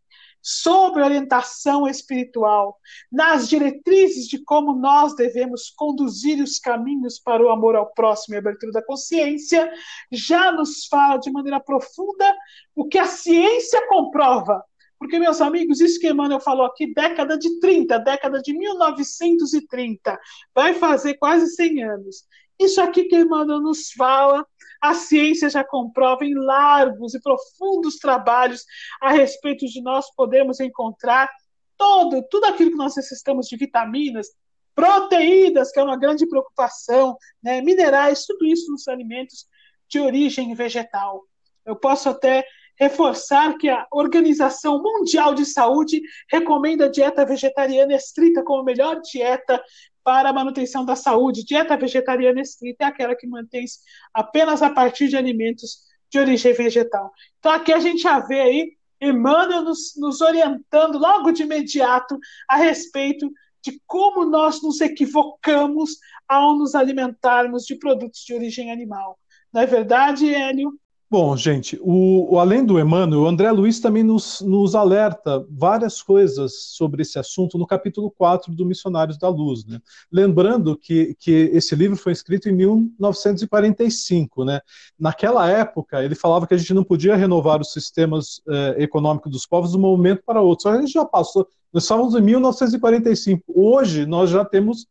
sobre 0.41 1.03
orientação 1.03 1.87
espiritual, 1.87 2.75
nas 3.11 3.47
diretrizes 3.47 4.27
de 4.27 4.43
como 4.43 4.73
nós 4.73 5.15
devemos 5.15 5.69
conduzir 5.69 6.41
os 6.41 6.57
caminhos 6.57 7.19
para 7.19 7.45
o 7.45 7.49
amor 7.51 7.75
ao 7.75 7.93
próximo 7.93 8.33
e 8.33 8.39
abertura 8.39 8.71
da 8.71 8.83
consciência, 8.83 9.71
já 10.11 10.51
nos 10.51 10.87
fala 10.87 11.17
de 11.17 11.31
maneira 11.31 11.59
profunda 11.59 12.35
o 12.75 12.87
que 12.87 12.97
a 12.97 13.05
ciência 13.05 13.87
comprova. 13.87 14.63
Porque, 14.97 15.19
meus 15.19 15.41
amigos, 15.41 15.79
isso 15.79 15.99
que 15.99 16.09
Emmanuel 16.09 16.39
falou 16.39 16.65
aqui, 16.65 16.91
década 16.91 17.37
de 17.37 17.59
30, 17.59 17.99
década 17.99 18.41
de 18.41 18.51
1930, 18.57 20.19
vai 20.55 20.73
fazer 20.73 21.15
quase 21.15 21.53
100 21.53 21.83
anos. 21.83 22.25
Isso 22.63 22.81
aqui 22.81 23.03
que 23.03 23.17
Emmanuel 23.17 23.59
nos 23.59 23.91
fala, 23.91 24.45
a 24.81 24.93
ciência 24.93 25.49
já 25.49 25.63
comprova 25.63 26.23
em 26.23 26.33
largos 26.33 27.13
e 27.13 27.21
profundos 27.21 27.97
trabalhos 27.97 28.63
a 29.01 29.11
respeito 29.11 29.65
de 29.65 29.81
nós 29.81 30.05
podemos 30.15 30.61
encontrar 30.61 31.29
todo, 31.77 32.23
tudo 32.29 32.45
aquilo 32.45 32.71
que 32.71 32.77
nós 32.77 32.95
necessitamos 32.95 33.47
de 33.47 33.57
vitaminas, 33.57 34.27
proteínas, 34.73 35.71
que 35.71 35.79
é 35.79 35.83
uma 35.83 35.97
grande 35.97 36.25
preocupação, 36.25 37.17
né, 37.43 37.61
minerais, 37.61 38.25
tudo 38.25 38.45
isso 38.45 38.71
nos 38.71 38.87
alimentos 38.87 39.45
de 39.89 39.99
origem 39.99 40.55
vegetal. 40.55 41.21
Eu 41.65 41.75
posso 41.75 42.07
até 42.09 42.45
reforçar 42.79 43.57
que 43.57 43.69
a 43.69 43.85
Organização 43.91 44.81
Mundial 44.81 45.33
de 45.35 45.45
Saúde 45.45 46.01
recomenda 46.31 46.85
a 46.85 46.89
dieta 46.89 47.25
vegetariana 47.25 47.93
estrita 47.93 48.43
como 48.43 48.61
a 48.61 48.65
melhor 48.65 49.01
dieta 49.01 49.61
para 50.03 50.29
a 50.29 50.33
manutenção 50.33 50.85
da 50.85 50.95
saúde. 50.95 51.45
Dieta 51.45 51.77
vegetariana 51.77 52.41
estrita 52.41 52.85
é 52.85 52.87
aquela 52.87 53.15
que 53.15 53.27
mantém 53.27 53.65
apenas 54.13 54.61
a 54.61 54.69
partir 54.69 55.07
de 55.07 55.17
alimentos 55.17 55.79
de 56.11 56.19
origem 56.19 56.53
vegetal. 56.53 57.11
Então 57.39 57.51
aqui 57.51 57.73
a 57.73 57.79
gente 57.79 58.01
já 58.03 58.19
vê 58.19 58.39
aí 58.39 58.77
Emmanuel 59.01 59.63
nos, 59.63 59.93
nos 59.97 60.21
orientando 60.21 60.97
logo 60.97 61.31
de 61.31 61.43
imediato 61.43 62.17
a 62.47 62.55
respeito 62.55 63.29
de 63.61 63.81
como 63.87 64.25
nós 64.25 64.61
nos 64.61 64.81
equivocamos 64.81 65.97
ao 66.27 66.57
nos 66.57 66.75
alimentarmos 66.75 67.63
de 67.63 67.75
produtos 67.75 68.21
de 68.21 68.33
origem 68.33 68.71
animal. 68.71 69.17
Não 69.51 69.61
é 69.61 69.65
verdade, 69.65 70.33
Hélio? 70.33 70.73
Bom, 71.13 71.37
gente, 71.37 71.79
o, 71.83 72.39
além 72.39 72.65
do 72.65 72.79
Emmanuel, 72.79 73.21
o 73.21 73.27
André 73.27 73.51
Luiz 73.51 73.79
também 73.79 74.01
nos, 74.01 74.41
nos, 74.41 74.73
alerta 74.73 75.45
várias 75.47 76.01
coisas 76.01 76.71
sobre 76.71 77.03
esse 77.03 77.19
assunto 77.19 77.55
no 77.55 77.67
capítulo 77.67 78.09
4 78.09 78.51
do 78.51 78.65
Missionários 78.65 79.15
da 79.19 79.29
Luz. 79.29 79.63
Né? 79.63 79.79
Lembrando 80.11 80.75
que, 80.75 81.15
que 81.19 81.51
esse 81.53 81.75
livro 81.75 81.95
foi 81.95 82.13
escrito 82.13 82.49
em 82.49 82.53
1945. 82.53 84.43
Né? 84.43 84.59
Naquela 84.99 85.47
época, 85.47 86.03
ele 86.03 86.15
falava 86.15 86.47
que 86.47 86.55
a 86.55 86.57
gente 86.57 86.73
não 86.73 86.83
podia 86.83 87.15
renovar 87.15 87.61
os 87.61 87.71
sistemas 87.71 88.41
eh, 88.49 88.77
econômicos 88.79 89.31
dos 89.31 89.45
povos 89.45 89.69
de 89.69 89.77
um 89.77 89.81
momento 89.81 90.23
para 90.25 90.41
outro. 90.41 90.63
Só 90.63 90.71
a 90.71 90.81
gente 90.81 90.93
já 90.93 91.05
passou, 91.05 91.47
nós 91.71 91.83
estávamos 91.83 92.15
em 92.15 92.21
1945. 92.21 93.43
Hoje, 93.55 94.07
nós 94.07 94.31
já 94.31 94.43
temos 94.43 94.87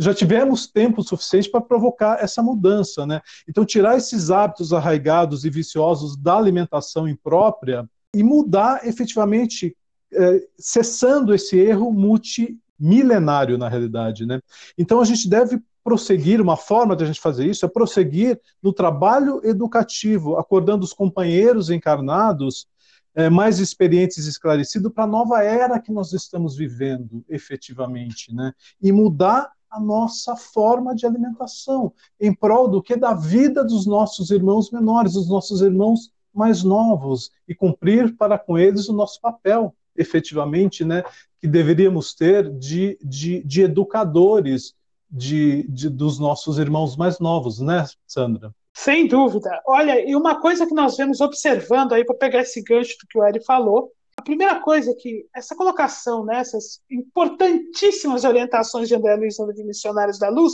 já 0.00 0.14
tivemos 0.14 0.66
tempo 0.66 1.02
suficiente 1.02 1.50
para 1.50 1.60
provocar 1.60 2.24
essa 2.24 2.42
mudança, 2.42 3.04
né? 3.04 3.20
Então, 3.46 3.66
tirar 3.66 3.98
esses 3.98 4.30
hábitos 4.30 4.72
arraigados 4.72 5.44
e 5.44 5.50
viciosos 5.50 6.16
da 6.16 6.38
alimentação 6.38 7.06
imprópria 7.06 7.86
e 8.14 8.22
mudar 8.22 8.86
efetivamente, 8.88 9.76
é, 10.10 10.40
cessando 10.58 11.34
esse 11.34 11.58
erro 11.58 11.92
multimilenário, 11.92 13.58
na 13.58 13.68
realidade, 13.68 14.24
né? 14.24 14.40
Então, 14.78 15.02
a 15.02 15.04
gente 15.04 15.28
deve 15.28 15.60
prosseguir, 15.84 16.40
uma 16.40 16.56
forma 16.56 16.96
de 16.96 17.04
a 17.04 17.06
gente 17.06 17.20
fazer 17.20 17.46
isso 17.46 17.66
é 17.66 17.68
prosseguir 17.68 18.40
no 18.62 18.72
trabalho 18.72 19.42
educativo, 19.44 20.36
acordando 20.36 20.82
os 20.82 20.94
companheiros 20.94 21.68
encarnados 21.68 22.66
é, 23.14 23.28
mais 23.28 23.58
experientes 23.58 24.24
e 24.24 24.30
esclarecidos 24.30 24.92
para 24.92 25.04
a 25.04 25.06
nova 25.06 25.42
era 25.42 25.78
que 25.78 25.92
nós 25.92 26.14
estamos 26.14 26.56
vivendo, 26.56 27.22
efetivamente, 27.28 28.34
né? 28.34 28.52
E 28.80 28.92
mudar 28.92 29.50
a 29.70 29.78
nossa 29.78 30.36
forma 30.36 30.94
de 30.94 31.06
alimentação, 31.06 31.92
em 32.20 32.34
prol 32.34 32.68
do 32.68 32.82
que? 32.82 32.96
Da 32.96 33.14
vida 33.14 33.64
dos 33.64 33.86
nossos 33.86 34.30
irmãos 34.30 34.70
menores, 34.70 35.12
dos 35.12 35.28
nossos 35.28 35.60
irmãos 35.60 36.10
mais 36.34 36.62
novos, 36.62 37.30
e 37.46 37.54
cumprir 37.54 38.16
para 38.16 38.38
com 38.38 38.58
eles 38.58 38.88
o 38.88 38.92
nosso 38.92 39.20
papel, 39.20 39.74
efetivamente, 39.96 40.84
né, 40.84 41.02
que 41.40 41.46
deveríamos 41.46 42.14
ter 42.14 42.50
de, 42.50 42.98
de, 43.02 43.42
de 43.44 43.62
educadores 43.62 44.74
de, 45.10 45.66
de, 45.68 45.88
dos 45.88 46.18
nossos 46.18 46.58
irmãos 46.58 46.96
mais 46.96 47.18
novos, 47.18 47.60
né, 47.60 47.84
Sandra? 48.06 48.54
Sem 48.72 49.08
dúvida. 49.08 49.60
Olha, 49.66 50.08
e 50.08 50.14
uma 50.14 50.40
coisa 50.40 50.66
que 50.66 50.74
nós 50.74 50.96
vemos 50.96 51.20
observando 51.20 51.92
aí, 51.92 52.04
para 52.04 52.14
pegar 52.14 52.40
esse 52.40 52.62
gancho 52.62 52.96
do 53.00 53.06
que 53.08 53.18
o 53.18 53.24
Eri 53.24 53.44
falou, 53.44 53.92
a 54.20 54.22
primeira 54.22 54.60
coisa 54.60 54.90
é 54.90 54.94
que 54.94 55.26
essa 55.34 55.56
colocação, 55.56 56.26
né, 56.26 56.40
essas 56.40 56.82
importantíssimas 56.90 58.22
orientações 58.22 58.86
de 58.86 58.94
André 58.94 59.16
Luiz 59.16 59.36
de 59.54 59.64
Missionários 59.64 60.18
da 60.18 60.28
Luz, 60.28 60.52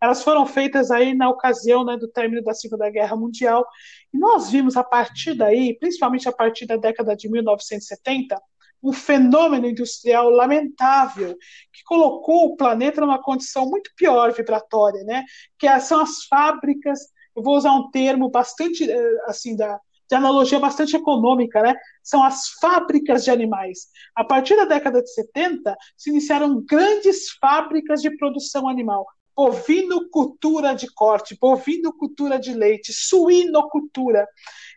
elas 0.00 0.22
foram 0.22 0.44
feitas 0.44 0.90
aí 0.90 1.14
na 1.14 1.30
ocasião 1.30 1.86
né, 1.86 1.96
do 1.96 2.06
término 2.06 2.42
da 2.44 2.52
Segunda 2.52 2.90
Guerra 2.90 3.16
Mundial, 3.16 3.66
e 4.12 4.18
nós 4.18 4.50
vimos 4.50 4.76
a 4.76 4.84
partir 4.84 5.32
daí, 5.32 5.76
principalmente 5.78 6.28
a 6.28 6.32
partir 6.32 6.66
da 6.66 6.76
década 6.76 7.16
de 7.16 7.30
1970, 7.30 8.38
um 8.82 8.92
fenômeno 8.92 9.66
industrial 9.66 10.28
lamentável 10.28 11.34
que 11.72 11.82
colocou 11.84 12.44
o 12.44 12.56
planeta 12.56 13.00
numa 13.00 13.20
condição 13.20 13.68
muito 13.68 13.90
pior 13.96 14.32
vibratória, 14.32 15.02
né? 15.02 15.24
Que 15.58 15.80
são 15.80 16.00
as 16.00 16.24
fábricas. 16.26 17.00
Eu 17.34 17.42
vou 17.42 17.56
usar 17.56 17.72
um 17.72 17.90
termo 17.90 18.30
bastante 18.30 18.88
eh, 18.88 19.22
assim 19.26 19.56
da 19.56 19.80
de 20.08 20.16
analogia 20.16 20.58
bastante 20.58 20.96
econômica, 20.96 21.62
né? 21.62 21.74
São 22.02 22.24
as 22.24 22.48
fábricas 22.60 23.24
de 23.24 23.30
animais. 23.30 23.88
A 24.14 24.24
partir 24.24 24.56
da 24.56 24.64
década 24.64 25.02
de 25.02 25.12
70, 25.12 25.76
se 25.96 26.10
iniciaram 26.10 26.62
grandes 26.64 27.30
fábricas 27.40 28.00
de 28.00 28.16
produção 28.16 28.68
animal. 28.68 29.06
Bovinocultura 29.36 30.74
de 30.74 30.92
corte, 30.94 31.36
bovinocultura 31.40 32.38
de 32.40 32.52
leite, 32.52 32.92
suinocultura. 32.92 34.26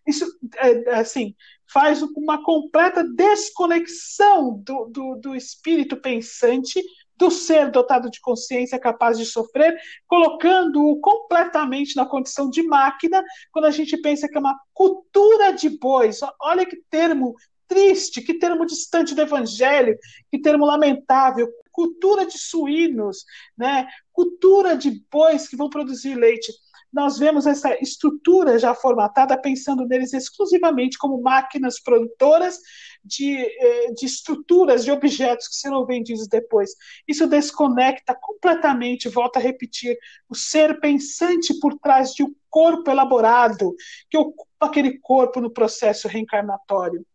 Isso, 0.05 0.25
é, 0.57 0.89
é, 0.89 0.95
assim, 0.95 1.33
faz 1.71 2.01
uma 2.01 2.43
completa 2.43 3.03
desconexão 3.03 4.61
do, 4.63 4.85
do, 4.85 5.15
do 5.15 5.35
espírito 5.35 5.95
pensante 5.97 6.83
do 7.21 7.29
ser 7.29 7.69
dotado 7.69 8.09
de 8.09 8.19
consciência 8.19 8.79
capaz 8.79 9.15
de 9.15 9.27
sofrer, 9.27 9.79
colocando-o 10.07 10.99
completamente 10.99 11.95
na 11.95 12.03
condição 12.03 12.49
de 12.49 12.63
máquina, 12.63 13.23
quando 13.51 13.65
a 13.65 13.71
gente 13.71 13.95
pensa 13.97 14.27
que 14.27 14.35
é 14.35 14.39
uma 14.39 14.59
cultura 14.73 15.51
de 15.51 15.69
bois. 15.69 16.21
Olha 16.41 16.65
que 16.65 16.77
termo 16.89 17.35
triste, 17.67 18.23
que 18.23 18.39
termo 18.39 18.65
distante 18.65 19.13
do 19.13 19.21
evangelho, 19.21 19.95
que 20.31 20.41
termo 20.41 20.65
lamentável, 20.65 21.47
cultura 21.71 22.25
de 22.25 22.39
suínos, 22.39 23.23
né? 23.55 23.87
cultura 24.11 24.75
de 24.75 25.05
bois 25.11 25.47
que 25.47 25.55
vão 25.55 25.69
produzir 25.69 26.15
leite. 26.15 26.51
Nós 26.91 27.17
vemos 27.17 27.47
essa 27.47 27.73
estrutura 27.81 28.59
já 28.59 28.75
formatada 28.75 29.39
pensando 29.39 29.87
neles 29.87 30.13
exclusivamente 30.13 30.97
como 30.97 31.21
máquinas 31.21 31.81
produtoras 31.81 32.59
de, 33.03 33.35
eh, 33.37 33.93
de 33.93 34.05
estruturas, 34.05 34.83
de 34.83 34.91
objetos 34.91 35.47
que 35.47 35.55
serão 35.55 35.85
vendidos 35.85 36.27
depois. 36.27 36.71
Isso 37.07 37.25
desconecta 37.27 38.13
completamente, 38.13 39.09
volta 39.09 39.39
a 39.39 39.41
repetir, 39.41 39.97
o 40.29 40.35
ser 40.35 40.79
pensante 40.79 41.57
por 41.59 41.77
trás 41.79 42.13
de 42.13 42.23
um 42.23 42.35
corpo 42.49 42.91
elaborado, 42.91 43.73
que 44.09 44.17
ocupa 44.17 44.47
aquele 44.59 44.99
corpo 44.99 45.39
no 45.39 45.49
processo 45.49 46.07
reencarnatório. 46.07 47.05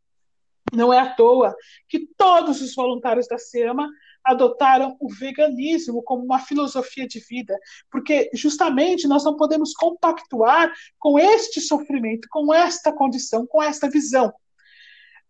Não 0.72 0.92
é 0.92 0.98
à 0.98 1.14
toa 1.14 1.54
que 1.88 2.08
todos 2.16 2.60
os 2.60 2.74
voluntários 2.74 3.28
da 3.28 3.38
SEMA 3.38 3.88
adotaram 4.26 4.96
o 5.00 5.08
veganismo 5.08 6.02
como 6.02 6.24
uma 6.24 6.40
filosofia 6.40 7.06
de 7.06 7.20
vida, 7.20 7.56
porque 7.90 8.28
justamente 8.34 9.06
nós 9.06 9.24
não 9.24 9.36
podemos 9.36 9.72
compactuar 9.72 10.72
com 10.98 11.16
este 11.16 11.60
sofrimento, 11.60 12.26
com 12.28 12.52
esta 12.52 12.92
condição, 12.92 13.46
com 13.46 13.62
esta 13.62 13.88
visão. 13.88 14.34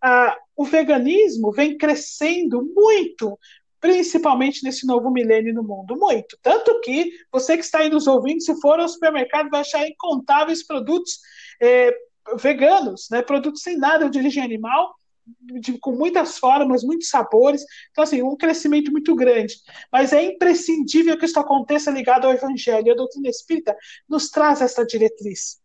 Ah, 0.00 0.34
o 0.56 0.64
veganismo 0.64 1.52
vem 1.52 1.76
crescendo 1.76 2.62
muito, 2.74 3.38
principalmente 3.78 4.64
nesse 4.64 4.86
novo 4.86 5.10
milênio 5.10 5.52
no 5.52 5.62
mundo, 5.62 5.96
muito. 5.96 6.38
Tanto 6.40 6.80
que 6.80 7.12
você 7.30 7.56
que 7.56 7.64
está 7.64 7.80
aí 7.80 7.90
nos 7.90 8.06
ouvindo, 8.06 8.40
se 8.40 8.58
for 8.60 8.80
ao 8.80 8.88
supermercado, 8.88 9.50
vai 9.50 9.60
achar 9.60 9.86
incontáveis 9.86 10.66
produtos 10.66 11.18
eh, 11.60 11.94
veganos, 12.40 13.08
né, 13.10 13.20
produtos 13.20 13.62
sem 13.62 13.76
nada 13.76 14.08
de 14.08 14.18
origem 14.18 14.42
animal, 14.42 14.94
de, 15.40 15.78
com 15.78 15.92
muitas 15.92 16.38
formas, 16.38 16.84
muitos 16.84 17.08
sabores. 17.08 17.62
Então, 17.90 18.04
assim, 18.04 18.22
um 18.22 18.36
crescimento 18.36 18.92
muito 18.92 19.14
grande. 19.14 19.56
Mas 19.90 20.12
é 20.12 20.22
imprescindível 20.22 21.18
que 21.18 21.24
isso 21.24 21.38
aconteça 21.40 21.90
ligado 21.90 22.26
ao 22.26 22.32
Evangelho. 22.32 22.86
E 22.86 22.90
a 22.90 22.94
doutrina 22.94 23.28
espírita 23.28 23.76
nos 24.08 24.30
traz 24.30 24.60
essa 24.60 24.84
diretriz. 24.84 25.60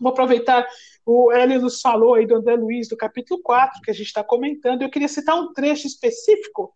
Vou 0.00 0.12
aproveitar, 0.12 0.66
o 1.04 1.32
Hélio 1.32 1.60
nos 1.60 1.80
falou 1.80 2.14
aí 2.14 2.26
do 2.26 2.36
André 2.36 2.54
Luiz, 2.54 2.88
do 2.88 2.96
capítulo 2.96 3.40
4, 3.42 3.80
que 3.82 3.90
a 3.90 3.94
gente 3.94 4.06
está 4.06 4.22
comentando. 4.22 4.82
Eu 4.82 4.90
queria 4.90 5.08
citar 5.08 5.36
um 5.36 5.52
trecho 5.52 5.86
específico 5.86 6.72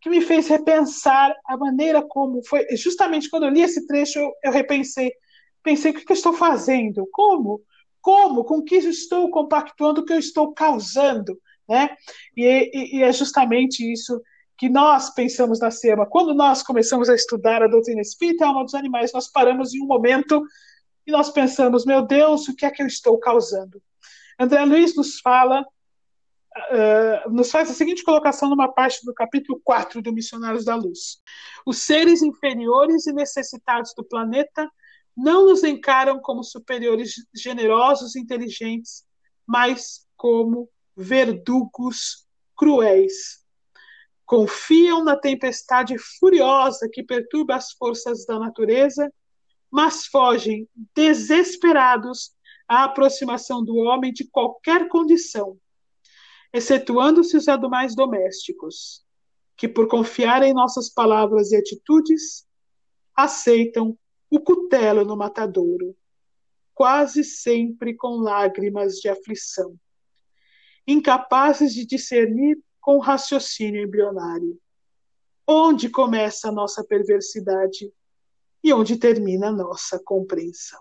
que 0.00 0.10
me 0.10 0.20
fez 0.20 0.48
repensar 0.48 1.34
a 1.46 1.56
maneira 1.56 2.02
como 2.02 2.42
foi. 2.44 2.66
Justamente 2.76 3.28
quando 3.28 3.44
eu 3.44 3.50
li 3.50 3.62
esse 3.62 3.86
trecho, 3.86 4.18
eu, 4.18 4.32
eu 4.44 4.52
repensei. 4.52 5.12
Pensei, 5.62 5.90
o 5.90 5.94
que, 5.94 6.04
que 6.04 6.12
eu 6.12 6.16
estou 6.16 6.32
fazendo? 6.32 7.06
Como? 7.12 7.62
Como? 8.00 8.44
Com 8.44 8.62
que 8.62 8.76
estou 8.76 9.30
compactuando? 9.30 10.00
O 10.00 10.04
que 10.04 10.12
eu 10.12 10.18
estou 10.18 10.52
causando? 10.54 11.38
Né? 11.70 11.88
E, 12.36 12.70
e, 12.74 12.98
e 12.98 13.02
é 13.04 13.12
justamente 13.12 13.80
isso 13.90 14.20
que 14.58 14.68
nós 14.68 15.14
pensamos 15.14 15.60
na 15.60 15.70
SEMA. 15.70 16.04
Quando 16.04 16.34
nós 16.34 16.64
começamos 16.64 17.08
a 17.08 17.14
estudar 17.14 17.62
a 17.62 17.68
doutrina 17.68 18.00
espírita, 18.00 18.44
a 18.44 18.48
alma 18.48 18.64
dos 18.64 18.74
animais, 18.74 19.12
nós 19.12 19.30
paramos 19.30 19.72
em 19.72 19.80
um 19.80 19.86
momento 19.86 20.44
e 21.06 21.12
nós 21.12 21.30
pensamos, 21.30 21.86
meu 21.86 22.02
Deus, 22.02 22.48
o 22.48 22.56
que 22.56 22.66
é 22.66 22.70
que 22.72 22.82
eu 22.82 22.88
estou 22.88 23.16
causando? 23.20 23.80
André 24.36 24.64
Luiz 24.64 24.96
nos 24.96 25.20
fala, 25.20 25.62
uh, 25.62 27.30
nos 27.30 27.52
faz 27.52 27.70
a 27.70 27.74
seguinte 27.74 28.02
colocação 28.02 28.50
numa 28.50 28.72
parte 28.72 29.06
do 29.06 29.14
capítulo 29.14 29.60
4 29.62 30.02
do 30.02 30.12
Missionários 30.12 30.64
da 30.64 30.74
Luz. 30.74 31.22
Os 31.64 31.78
seres 31.78 32.20
inferiores 32.20 33.06
e 33.06 33.12
necessitados 33.12 33.94
do 33.96 34.02
planeta 34.02 34.68
não 35.16 35.46
nos 35.46 35.62
encaram 35.62 36.18
como 36.18 36.42
superiores 36.42 37.14
generosos 37.32 38.16
e 38.16 38.20
inteligentes, 38.20 39.04
mas 39.46 40.06
como 40.16 40.68
verdugos 40.96 42.26
cruéis. 42.56 43.44
Confiam 44.26 45.02
na 45.02 45.16
tempestade 45.16 45.96
furiosa 45.98 46.88
que 46.92 47.02
perturba 47.02 47.56
as 47.56 47.72
forças 47.72 48.24
da 48.24 48.38
natureza, 48.38 49.12
mas 49.70 50.06
fogem 50.06 50.68
desesperados 50.94 52.32
à 52.68 52.84
aproximação 52.84 53.64
do 53.64 53.76
homem 53.76 54.12
de 54.12 54.28
qualquer 54.28 54.88
condição, 54.88 55.58
excetuando-se 56.52 57.36
os 57.36 57.48
animais 57.48 57.94
domésticos, 57.94 59.04
que, 59.56 59.68
por 59.68 59.88
confiar 59.88 60.42
em 60.42 60.52
nossas 60.52 60.88
palavras 60.88 61.50
e 61.50 61.56
atitudes, 61.56 62.46
aceitam 63.14 63.98
o 64.30 64.38
cutelo 64.38 65.04
no 65.04 65.16
matadouro, 65.16 65.96
quase 66.74 67.24
sempre 67.24 67.94
com 67.94 68.16
lágrimas 68.16 68.96
de 68.96 69.08
aflição 69.08 69.76
incapazes 70.92 71.74
de 71.74 71.86
discernir 71.86 72.58
com 72.80 72.98
raciocínio 72.98 73.82
embrionário. 73.82 74.58
Onde 75.46 75.88
começa 75.88 76.48
a 76.48 76.52
nossa 76.52 76.84
perversidade 76.84 77.92
e 78.62 78.72
onde 78.72 78.96
termina 78.96 79.48
a 79.48 79.52
nossa 79.52 79.98
compreensão? 80.02 80.80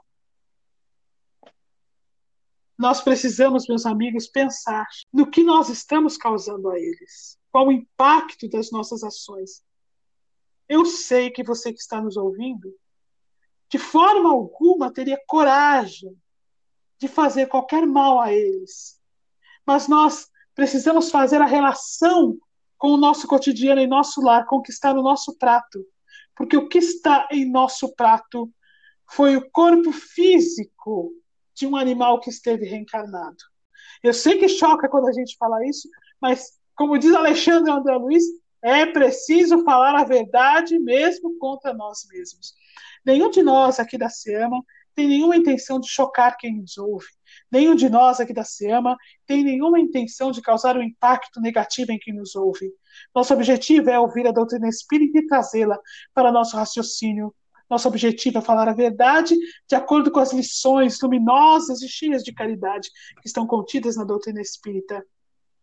Nós 2.78 3.02
precisamos, 3.02 3.67
meus 3.67 3.86
amigos, 3.86 4.28
pensar 4.28 4.88
no 5.12 5.30
que 5.30 5.43
nós 5.43 5.67
estamos 5.67 6.15
causando 6.15 6.69
a 6.69 6.80
eles, 6.80 7.38
qual 7.52 7.67
o 7.67 7.72
impacto 7.72 8.48
das 8.48 8.72
nossas 8.72 9.04
ações. 9.04 9.63
Eu 10.67 10.86
sei 10.86 11.30
que 11.30 11.43
você 11.43 11.74
que 11.74 11.80
está 11.80 12.02
nos 12.02 12.15
ouvindo, 12.15 12.74
de 13.69 13.78
forma 13.78 14.32
alguma 14.32 14.93
teria 14.93 15.22
coragem 15.28 16.15
de 16.98 17.08
fazer 17.08 17.48
qualquer 17.48 17.86
mal 17.86 18.19
a 18.19 18.32
eles, 18.32 18.98
mas 19.69 19.88
nós 19.88 20.27
precisamos 20.55 21.12
fazer 21.12 21.39
a 21.39 21.45
relação 21.45 22.36
com 22.75 22.88
o 22.88 22.97
nosso 22.97 23.27
cotidiano 23.27 23.79
em 23.79 23.86
nosso 23.86 24.19
lar, 24.19 24.47
com 24.47 24.55
o 24.55 24.62
que 24.63 24.71
está 24.71 24.91
no 24.91 25.03
nosso 25.03 25.38
prato. 25.38 25.86
Porque 26.36 26.58
o 26.58 26.67
que 26.67 26.79
está 26.79 27.27
em 27.32 27.47
nosso 27.47 27.93
prato 27.93 28.51
foi 29.12 29.38
o 29.38 29.47
corpo 29.51 29.91
físico 29.91 31.12
de 31.53 31.67
um 31.67 31.75
animal 31.75 32.19
que 32.19 32.32
esteve 32.32 32.65
reencarnado. 32.65 33.38
Eu 34.01 34.12
sei 34.12 34.39
que 34.39 34.49
choca 34.49 34.89
quando 34.89 35.08
a 35.08 35.13
gente 35.13 35.38
fala 35.38 35.63
isso, 35.63 35.88
mas, 36.19 36.58
como 36.75 36.97
diz 36.97 37.13
Alexandre 37.13 37.71
André 37.71 37.95
Luiz, 37.95 38.23
é 38.63 38.88
preciso 38.88 39.63
falar 39.63 39.93
a 39.93 40.03
verdade 40.03 40.79
mesmo 40.79 41.38
contra 41.38 41.75
nós 41.75 42.08
mesmos. 42.10 42.55
Nenhum 43.05 43.29
de 43.29 43.43
nós 43.43 43.79
aqui 43.79 43.99
da 43.99 44.10
SEAMA 44.10 44.63
tem 44.95 45.08
nenhuma 45.08 45.38
intenção 45.38 45.79
de 45.79 45.88
chocar 45.88 46.38
quem 46.38 46.58
nos 46.58 46.75
ouve. 46.75 47.18
Nenhum 47.51 47.73
de 47.73 47.89
nós 47.89 48.19
aqui 48.19 48.33
da 48.33 48.43
SEAMA 48.43 48.95
tem 49.25 49.43
nenhuma 49.43 49.79
intenção 49.79 50.31
de 50.31 50.41
causar 50.41 50.77
um 50.77 50.83
impacto 50.83 51.41
negativo 51.41 51.91
em 51.91 51.97
quem 51.97 52.13
nos 52.13 52.35
ouve. 52.35 52.71
Nosso 53.13 53.33
objetivo 53.33 53.89
é 53.89 53.99
ouvir 53.99 54.27
a 54.27 54.31
doutrina 54.31 54.67
espírita 54.67 55.17
e 55.17 55.27
trazê-la 55.27 55.79
para 56.13 56.31
nosso 56.31 56.55
raciocínio. 56.55 57.33
Nosso 57.69 57.88
objetivo 57.88 58.38
é 58.38 58.41
falar 58.41 58.67
a 58.67 58.73
verdade 58.73 59.35
de 59.67 59.75
acordo 59.75 60.12
com 60.12 60.19
as 60.19 60.31
lições 60.31 60.99
luminosas 61.01 61.81
e 61.81 61.88
cheias 61.88 62.23
de 62.23 62.33
caridade 62.33 62.89
que 63.21 63.27
estão 63.27 63.45
contidas 63.45 63.95
na 63.95 64.03
doutrina 64.03 64.41
espírita. 64.41 65.05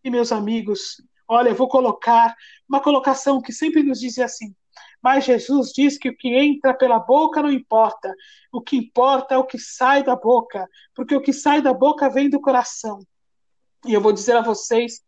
E, 0.03 0.11
meus 0.11 0.31
amigos, 0.31 1.03
olha, 1.27 1.51
eu 1.51 1.55
vou 1.55 1.69
colocar 1.69 2.35
uma 2.69 2.81
colocação 2.81 3.41
que 3.41 3.53
sempre 3.53 3.83
nos 3.83 4.01
dizia 4.01 4.25
assim: 4.25 4.55
mas 5.03 5.25
Jesus 5.25 5.73
diz 5.73 5.99
que 5.99 6.09
o 6.09 6.17
que 6.17 6.29
entra 6.29 6.75
pela 6.75 6.99
boca 6.99 7.43
não 7.43 7.51
importa. 7.51 8.15
O 8.53 8.61
que 8.61 8.77
importa 8.77 9.35
é 9.35 9.39
o 9.39 9.47
que 9.47 9.59
sai 9.59 10.03
da 10.03 10.17
boca, 10.17 10.69
porque 10.95 11.15
o 11.15 11.21
que 11.21 11.33
sai 11.33 11.61
da 11.61 11.73
boca 11.73 12.09
vem 12.11 12.29
do 12.29 12.41
coração. 12.41 12.99
E 13.87 13.93
eu 13.93 14.01
vou 14.01 14.13
dizer 14.13 14.37
a 14.37 14.43
vocês 14.43 15.03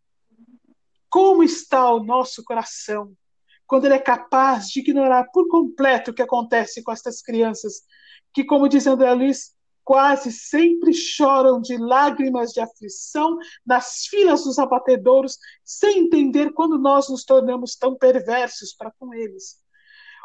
como 1.11 1.42
está 1.42 1.90
o 1.90 2.05
nosso 2.05 2.44
coração 2.44 3.16
quando 3.68 3.85
ele 3.85 3.94
é 3.94 3.98
capaz 3.98 4.68
de 4.68 4.81
ignorar 4.81 5.24
por 5.31 5.46
completo 5.46 6.11
o 6.11 6.14
que 6.14 6.22
acontece 6.22 6.83
com 6.83 6.90
estas 6.90 7.20
crianças, 7.20 7.83
que, 8.33 8.42
como 8.42 8.66
diz 8.66 8.87
André 8.87 9.12
Luiz, 9.12 9.55
quase 9.85 10.33
sempre 10.33 10.92
choram 10.94 11.61
de 11.61 11.77
lágrimas 11.77 12.51
de 12.53 12.61
aflição 12.61 13.37
nas 13.64 14.07
filas 14.07 14.44
dos 14.44 14.59
abatedouros, 14.59 15.38
sem 15.62 16.01
entender 16.01 16.53
quando 16.53 16.79
nós 16.79 17.11
nos 17.11 17.24
tornamos 17.24 17.77
tão 17.77 17.94
perversos 17.94 18.74
para 18.74 18.90
com 18.98 19.12
eles. 19.12 19.59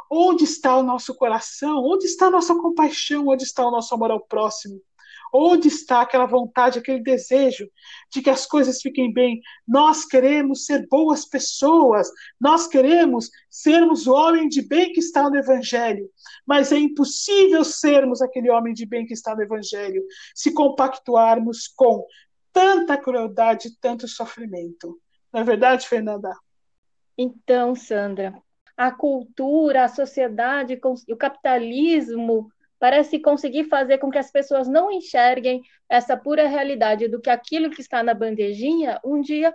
Onde 0.10 0.44
está 0.44 0.78
o 0.78 0.84
nosso 0.84 1.16
coração? 1.16 1.84
Onde 1.84 2.06
está 2.06 2.28
a 2.28 2.32
nossa 2.32 2.54
compaixão? 2.56 3.28
Onde 3.28 3.44
está 3.44 3.66
o 3.66 3.72
nosso 3.72 3.94
amor 3.94 4.12
ao 4.12 4.20
próximo? 4.20 4.82
Onde 5.36 5.68
está 5.68 6.02
aquela 6.02 6.28
vontade, 6.28 6.78
aquele 6.78 7.02
desejo 7.02 7.68
de 8.12 8.22
que 8.22 8.30
as 8.30 8.46
coisas 8.46 8.80
fiquem 8.80 9.12
bem? 9.12 9.42
Nós 9.68 10.06
queremos 10.06 10.66
ser 10.66 10.88
boas 10.88 11.26
pessoas, 11.26 12.08
nós 12.40 12.68
queremos 12.68 13.32
sermos 13.50 14.06
o 14.06 14.14
homem 14.14 14.48
de 14.48 14.62
bem 14.62 14.94
que 14.94 15.00
está 15.00 15.28
no 15.28 15.36
Evangelho, 15.36 16.08
mas 16.46 16.72
é 16.72 16.78
impossível 16.78 17.64
sermos 17.64 18.22
aquele 18.22 18.52
homem 18.52 18.76
de 18.76 18.86
bem 18.86 19.08
que 19.08 19.14
está 19.14 19.36
no 19.36 19.42
Evangelho 19.42 20.04
se 20.36 20.54
compactuarmos 20.54 21.68
com 21.68 22.06
tanta 22.52 22.96
crueldade, 22.96 23.76
tanto 23.82 24.08
sofrimento. 24.08 25.00
Não 25.34 25.42
é 25.42 25.44
verdade, 25.44 25.88
Fernanda? 25.88 26.32
Então, 27.18 27.76
Sandra, 27.76 28.40
a 28.76 28.92
cultura, 28.92 29.84
a 29.84 29.88
sociedade, 29.88 30.80
o 31.10 31.18
capitalismo 31.18 32.50
parece 32.80 33.20
conseguir 33.20 33.66
fazer 33.66 33.98
com 33.98 34.10
que 34.10 34.18
as 34.18 34.32
pessoas 34.32 34.68
não 34.68 34.92
enxerguem 34.92 35.62
essa 35.88 36.18
pura 36.18 36.48
realidade 36.48 37.08
do 37.08 37.22
que 37.22 37.30
aquilo 37.30 37.70
que 37.70 37.82
está 37.82 38.04
na 38.04 38.14
bandejinha 38.14 39.00
um 39.06 39.22
dia 39.22 39.54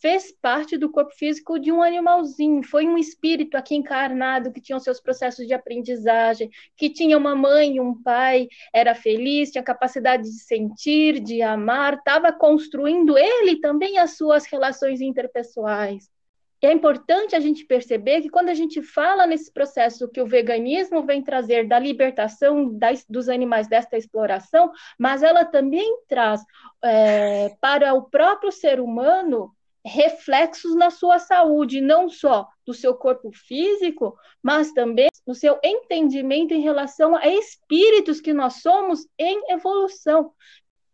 fez 0.00 0.32
parte 0.32 0.76
do 0.76 0.90
corpo 0.90 1.12
físico 1.14 1.58
de 1.58 1.72
um 1.72 1.82
animalzinho, 1.82 2.62
foi 2.62 2.86
um 2.86 2.96
espírito 2.96 3.56
aqui 3.56 3.74
encarnado 3.74 4.52
que 4.52 4.60
tinha 4.60 4.76
os 4.76 4.84
seus 4.84 5.00
processos 5.00 5.46
de 5.46 5.54
aprendizagem, 5.54 6.50
que 6.76 6.88
tinha 6.88 7.18
uma 7.18 7.34
mãe 7.34 7.80
um 7.80 8.00
pai, 8.00 8.48
era 8.72 8.94
feliz, 8.94 9.50
tinha 9.50 9.62
capacidade 9.62 10.22
de 10.22 10.40
sentir, 10.40 11.20
de 11.20 11.42
amar, 11.42 11.94
estava 11.94 12.32
construindo 12.32 13.18
ele 13.18 13.60
também 13.60 13.98
as 13.98 14.16
suas 14.16 14.46
relações 14.46 15.00
interpessoais. 15.00 16.08
É 16.60 16.72
importante 16.72 17.36
a 17.36 17.40
gente 17.40 17.64
perceber 17.64 18.20
que 18.20 18.28
quando 18.28 18.48
a 18.48 18.54
gente 18.54 18.82
fala 18.82 19.26
nesse 19.26 19.52
processo 19.52 20.08
que 20.08 20.20
o 20.20 20.26
veganismo 20.26 21.04
vem 21.04 21.22
trazer 21.22 21.68
da 21.68 21.78
libertação 21.78 22.76
das, 22.76 23.04
dos 23.08 23.28
animais 23.28 23.68
desta 23.68 23.96
exploração, 23.96 24.72
mas 24.98 25.22
ela 25.22 25.44
também 25.44 26.00
traz 26.08 26.42
é, 26.82 27.50
para 27.60 27.94
o 27.94 28.02
próprio 28.02 28.50
ser 28.50 28.80
humano 28.80 29.54
reflexos 29.84 30.74
na 30.74 30.90
sua 30.90 31.18
saúde, 31.18 31.80
não 31.80 32.08
só 32.08 32.46
do 32.66 32.74
seu 32.74 32.94
corpo 32.94 33.30
físico, 33.32 34.16
mas 34.42 34.72
também 34.72 35.08
no 35.26 35.34
seu 35.34 35.58
entendimento 35.62 36.52
em 36.52 36.60
relação 36.60 37.16
a 37.16 37.26
espíritos 37.26 38.20
que 38.20 38.32
nós 38.32 38.54
somos 38.54 39.06
em 39.18 39.52
evolução. 39.52 40.32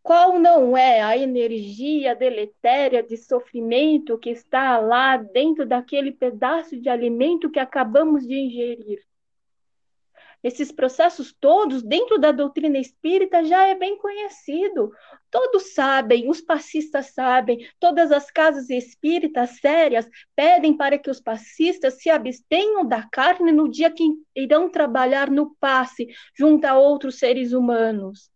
Qual 0.05 0.38
não 0.38 0.77
é 0.77 1.01
a 1.01 1.17
energia 1.17 2.14
deletéria 2.14 3.03
de 3.03 3.17
sofrimento 3.17 4.19
que 4.19 4.29
está 4.29 4.77
lá 4.77 5.17
dentro 5.17 5.64
daquele 5.64 6.12
pedaço 6.12 6.79
de 6.79 6.90
alimento 6.90 7.51
que 7.51 7.59
acabamos 7.59 8.27
de 8.27 8.35
ingerir? 8.35 9.03
Esses 10.43 10.71
processos 10.71 11.33
todos, 11.33 11.83
dentro 11.83 12.19
da 12.19 12.33
doutrina 12.33 12.77
espírita, 12.77 13.47
já 13.47 13.67
é 13.67 13.75
bem 13.75 13.97
conhecido. 13.97 14.93
Todos 15.31 15.73
sabem, 15.73 16.29
os 16.29 16.43
passistas 16.43 17.14
sabem, 17.14 17.67
todas 17.81 18.12
as 18.12 18.31
casas 18.31 18.69
espíritas 18.69 19.59
sérias 19.59 20.07
pedem 20.37 20.77
para 20.77 20.99
que 20.99 21.09
os 21.09 21.19
passistas 21.19 21.95
se 21.95 22.11
abstenham 22.11 22.87
da 22.87 23.09
carne 23.09 23.53
no 23.53 23.71
dia 23.71 23.90
que 23.90 24.05
irão 24.37 24.69
trabalhar 24.69 25.31
no 25.31 25.57
passe 25.59 26.09
junto 26.35 26.67
a 26.67 26.77
outros 26.77 27.19
seres 27.19 27.55
humanos 27.55 28.34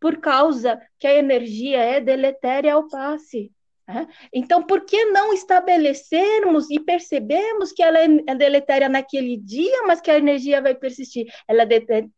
por 0.00 0.18
causa 0.18 0.80
que 0.98 1.06
a 1.06 1.14
energia 1.14 1.78
é 1.78 2.00
deletéria 2.00 2.74
ao 2.74 2.88
passe. 2.88 3.52
Né? 3.86 4.08
Então, 4.32 4.62
por 4.62 4.84
que 4.84 5.04
não 5.06 5.32
estabelecermos 5.32 6.70
e 6.70 6.80
percebermos 6.80 7.72
que 7.72 7.82
ela 7.82 7.98
é 7.98 8.34
deletéria 8.34 8.88
naquele 8.88 9.36
dia, 9.36 9.82
mas 9.86 10.00
que 10.00 10.10
a 10.10 10.18
energia 10.18 10.60
vai 10.60 10.74
persistir? 10.74 11.26
Ela 11.46 11.62
é 11.62 11.68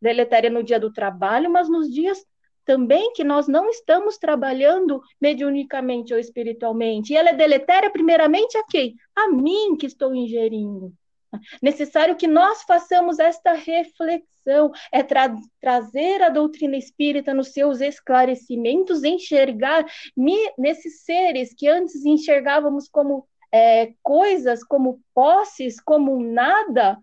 deletéria 0.01 0.51
no 0.51 0.63
dia 0.63 0.79
do 0.79 0.93
trabalho, 0.93 1.51
mas 1.51 1.69
nos 1.69 1.93
dias 1.93 2.25
também 2.65 3.13
que 3.13 3.23
nós 3.23 3.47
não 3.47 3.71
estamos 3.71 4.19
trabalhando 4.19 5.01
mediunicamente 5.21 6.13
ou 6.13 6.19
espiritualmente. 6.19 7.13
E 7.13 7.17
ela 7.17 7.31
é 7.31 7.35
deletéria, 7.35 7.91
primeiramente, 7.91 8.59
a 8.59 8.65
quem? 8.65 8.97
A 9.15 9.29
mim 9.29 9.77
que 9.77 9.87
estou 9.87 10.15
ingerindo. 10.15 10.93
Necessário 11.63 12.17
que 12.17 12.27
nós 12.27 12.63
façamos 12.63 13.19
esta 13.19 13.53
reflexão, 13.53 14.71
é 14.93 15.03
tra 15.03 15.35
trazer 15.61 16.23
a 16.23 16.29
doutrina 16.29 16.77
espírita 16.77 17.35
nos 17.35 17.53
seus 17.53 17.81
esclarecimentos, 17.81 19.03
enxergar 19.03 19.85
nesses 20.57 21.05
seres 21.05 21.53
que 21.53 21.69
antes 21.69 22.05
enxergávamos 22.05 22.89
como 22.89 23.27
é, 23.53 23.93
coisas, 24.03 24.63
como 24.63 25.01
posses, 25.15 25.81
como 25.81 26.23
nada, 26.23 26.99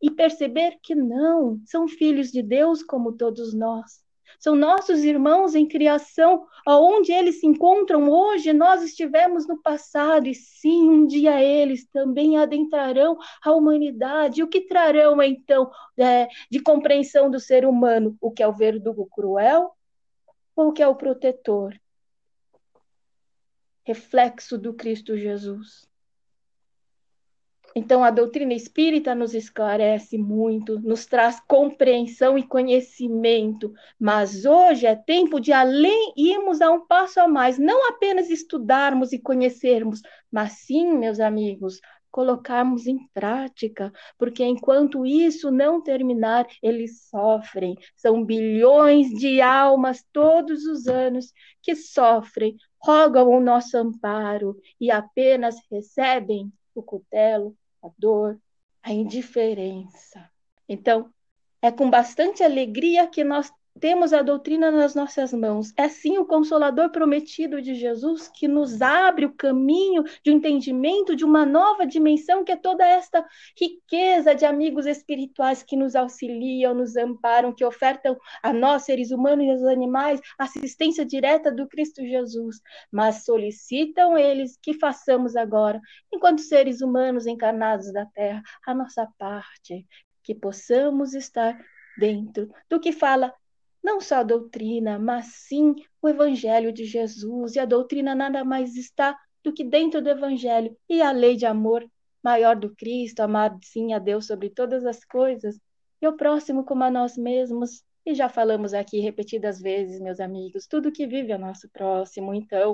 e 0.00 0.10
perceber 0.10 0.78
que 0.82 0.94
não, 0.94 1.60
são 1.66 1.86
filhos 1.88 2.30
de 2.30 2.42
Deus 2.42 2.82
como 2.82 3.12
todos 3.12 3.52
nós 3.52 4.07
são 4.38 4.54
nossos 4.54 5.02
irmãos 5.04 5.54
em 5.54 5.66
criação, 5.66 6.46
aonde 6.66 7.12
eles 7.12 7.40
se 7.40 7.46
encontram 7.46 8.08
hoje, 8.08 8.52
nós 8.52 8.82
estivemos 8.82 9.46
no 9.46 9.60
passado, 9.60 10.28
e 10.28 10.34
sim, 10.34 10.88
um 10.88 11.06
dia 11.06 11.42
eles 11.42 11.86
também 11.86 12.36
adentrarão 12.36 13.18
a 13.44 13.52
humanidade. 13.52 14.42
O 14.42 14.48
que 14.48 14.60
trarão, 14.62 15.22
então, 15.22 15.70
é, 15.96 16.28
de 16.50 16.60
compreensão 16.60 17.30
do 17.30 17.40
ser 17.40 17.64
humano? 17.64 18.16
O 18.20 18.30
que 18.30 18.42
é 18.42 18.48
o 18.48 18.52
verdugo 18.52 19.06
cruel 19.06 19.72
ou 20.54 20.68
o 20.68 20.72
que 20.72 20.82
é 20.82 20.88
o 20.88 20.96
protetor? 20.96 21.74
Reflexo 23.84 24.58
do 24.58 24.74
Cristo 24.74 25.16
Jesus. 25.16 25.87
Então, 27.74 28.02
a 28.02 28.10
doutrina 28.10 28.54
espírita 28.54 29.14
nos 29.14 29.34
esclarece 29.34 30.16
muito, 30.16 30.80
nos 30.80 31.06
traz 31.06 31.38
compreensão 31.46 32.38
e 32.38 32.42
conhecimento, 32.42 33.72
mas 34.00 34.44
hoje 34.44 34.86
é 34.86 34.96
tempo 34.96 35.38
de 35.38 35.52
além 35.52 36.12
irmos 36.16 36.60
a 36.60 36.70
um 36.70 36.86
passo 36.86 37.20
a 37.20 37.28
mais, 37.28 37.58
não 37.58 37.88
apenas 37.88 38.30
estudarmos 38.30 39.12
e 39.12 39.18
conhecermos, 39.18 40.00
mas 40.30 40.52
sim, 40.52 40.96
meus 40.96 41.20
amigos, 41.20 41.80
colocarmos 42.10 42.86
em 42.86 43.06
prática, 43.12 43.92
porque 44.18 44.42
enquanto 44.44 45.04
isso 45.06 45.50
não 45.50 45.80
terminar, 45.82 46.46
eles 46.62 47.08
sofrem. 47.08 47.76
São 47.94 48.24
bilhões 48.24 49.08
de 49.10 49.40
almas 49.40 50.04
todos 50.12 50.64
os 50.64 50.88
anos 50.88 51.32
que 51.62 51.76
sofrem, 51.76 52.56
rogam 52.78 53.28
o 53.28 53.40
nosso 53.40 53.76
amparo 53.76 54.56
e 54.80 54.90
apenas 54.90 55.56
recebem 55.70 56.50
o 56.80 56.82
cutelo 56.82 57.56
a 57.82 57.90
dor, 57.96 58.40
a 58.82 58.92
indiferença. 58.92 60.30
Então, 60.68 61.12
é 61.60 61.70
com 61.70 61.90
bastante 61.90 62.42
alegria 62.42 63.06
que 63.06 63.24
nós 63.24 63.50
temos 63.78 64.12
a 64.12 64.22
doutrina 64.22 64.70
nas 64.70 64.94
nossas 64.94 65.32
mãos. 65.32 65.72
É 65.76 65.88
sim 65.88 66.18
o 66.18 66.26
consolador 66.26 66.90
prometido 66.90 67.62
de 67.62 67.74
Jesus 67.74 68.28
que 68.28 68.48
nos 68.48 68.82
abre 68.82 69.26
o 69.26 69.34
caminho 69.34 70.02
de 70.22 70.30
um 70.30 70.34
entendimento 70.34 71.14
de 71.14 71.24
uma 71.24 71.46
nova 71.46 71.86
dimensão, 71.86 72.44
que 72.44 72.52
é 72.52 72.56
toda 72.56 72.86
esta 72.86 73.24
riqueza 73.58 74.34
de 74.34 74.44
amigos 74.44 74.86
espirituais 74.86 75.62
que 75.62 75.76
nos 75.76 75.94
auxiliam, 75.94 76.74
nos 76.74 76.96
amparam, 76.96 77.54
que 77.54 77.64
ofertam 77.64 78.16
a 78.42 78.52
nós, 78.52 78.84
seres 78.84 79.10
humanos 79.10 79.46
e 79.46 79.50
aos 79.50 79.64
animais, 79.64 80.20
assistência 80.38 81.04
direta 81.04 81.50
do 81.50 81.68
Cristo 81.68 82.04
Jesus. 82.04 82.60
Mas 82.90 83.24
solicitam 83.24 84.18
eles 84.18 84.58
que 84.60 84.74
façamos 84.74 85.36
agora, 85.36 85.80
enquanto 86.12 86.40
seres 86.40 86.80
humanos 86.80 87.26
encarnados 87.26 87.92
da 87.92 88.06
terra, 88.06 88.42
a 88.66 88.74
nossa 88.74 89.08
parte, 89.18 89.86
que 90.22 90.34
possamos 90.34 91.14
estar 91.14 91.58
dentro 91.98 92.48
do 92.68 92.78
que 92.78 92.92
fala 92.92 93.32
não 93.88 94.02
só 94.02 94.16
a 94.16 94.22
doutrina, 94.22 94.98
mas 94.98 95.24
sim 95.48 95.74
o 96.02 96.08
Evangelho 96.10 96.70
de 96.70 96.84
Jesus. 96.84 97.56
E 97.56 97.58
a 97.58 97.64
doutrina 97.64 98.14
nada 98.14 98.44
mais 98.44 98.76
está 98.76 99.18
do 99.42 99.50
que 99.50 99.64
dentro 99.64 100.02
do 100.02 100.10
Evangelho. 100.10 100.76
E 100.86 101.00
a 101.00 101.10
lei 101.10 101.36
de 101.36 101.46
amor 101.46 101.88
maior 102.22 102.54
do 102.54 102.74
Cristo, 102.76 103.20
amar 103.20 103.56
sim 103.64 103.94
a 103.94 103.98
Deus 103.98 104.26
sobre 104.26 104.50
todas 104.50 104.84
as 104.84 105.02
coisas, 105.04 105.58
e 106.02 106.06
o 106.06 106.12
próximo 106.12 106.64
como 106.64 106.84
a 106.84 106.90
nós 106.90 107.16
mesmos. 107.16 107.82
E 108.04 108.14
já 108.14 108.28
falamos 108.28 108.74
aqui 108.74 109.00
repetidas 109.00 109.58
vezes, 109.58 110.00
meus 110.00 110.20
amigos, 110.20 110.66
tudo 110.66 110.92
que 110.92 111.06
vive 111.06 111.32
é 111.32 111.38
nosso 111.38 111.66
próximo. 111.70 112.34
Então, 112.34 112.72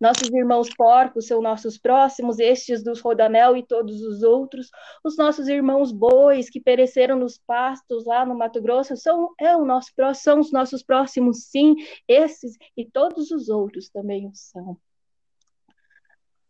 nossos 0.00 0.30
irmãos 0.30 0.70
porcos 0.74 1.26
são 1.26 1.42
nossos 1.42 1.76
próximos, 1.76 2.38
estes 2.38 2.82
dos 2.82 3.00
Rodamel 3.00 3.54
e 3.54 3.62
todos 3.62 4.00
os 4.00 4.22
outros. 4.22 4.70
Os 5.04 5.18
nossos 5.18 5.46
irmãos 5.46 5.92
bois 5.92 6.48
que 6.48 6.58
pereceram 6.58 7.18
nos 7.18 7.36
pastos 7.36 8.06
lá 8.06 8.24
no 8.24 8.34
Mato 8.34 8.62
Grosso 8.62 8.96
são, 8.96 9.34
é 9.38 9.54
o 9.54 9.64
nosso, 9.66 9.90
são 10.14 10.40
os 10.40 10.50
nossos 10.50 10.82
próximos, 10.82 11.44
sim. 11.44 11.76
Esses 12.08 12.56
e 12.74 12.86
todos 12.86 13.30
os 13.30 13.50
outros 13.50 13.90
também 13.90 14.26
o 14.26 14.34
são. 14.34 14.80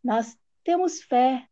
Nós 0.03 0.39
temos 0.63 1.03
fé 1.03 1.45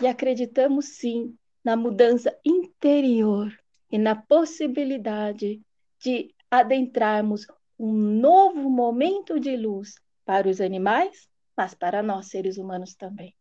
e 0.00 0.06
acreditamos, 0.06 0.96
sim, 0.96 1.36
na 1.62 1.76
mudança 1.76 2.34
interior 2.42 3.52
e 3.90 3.98
na 3.98 4.16
possibilidade 4.16 5.60
de 6.02 6.34
adentrarmos 6.50 7.46
um 7.78 7.92
novo 7.92 8.70
momento 8.70 9.38
de 9.38 9.56
luz 9.58 9.94
para 10.24 10.48
os 10.48 10.60
animais, 10.60 11.28
mas 11.56 11.74
para 11.74 12.02
nós, 12.02 12.28
seres 12.28 12.58
humanos 12.58 12.94
também. 12.94 13.34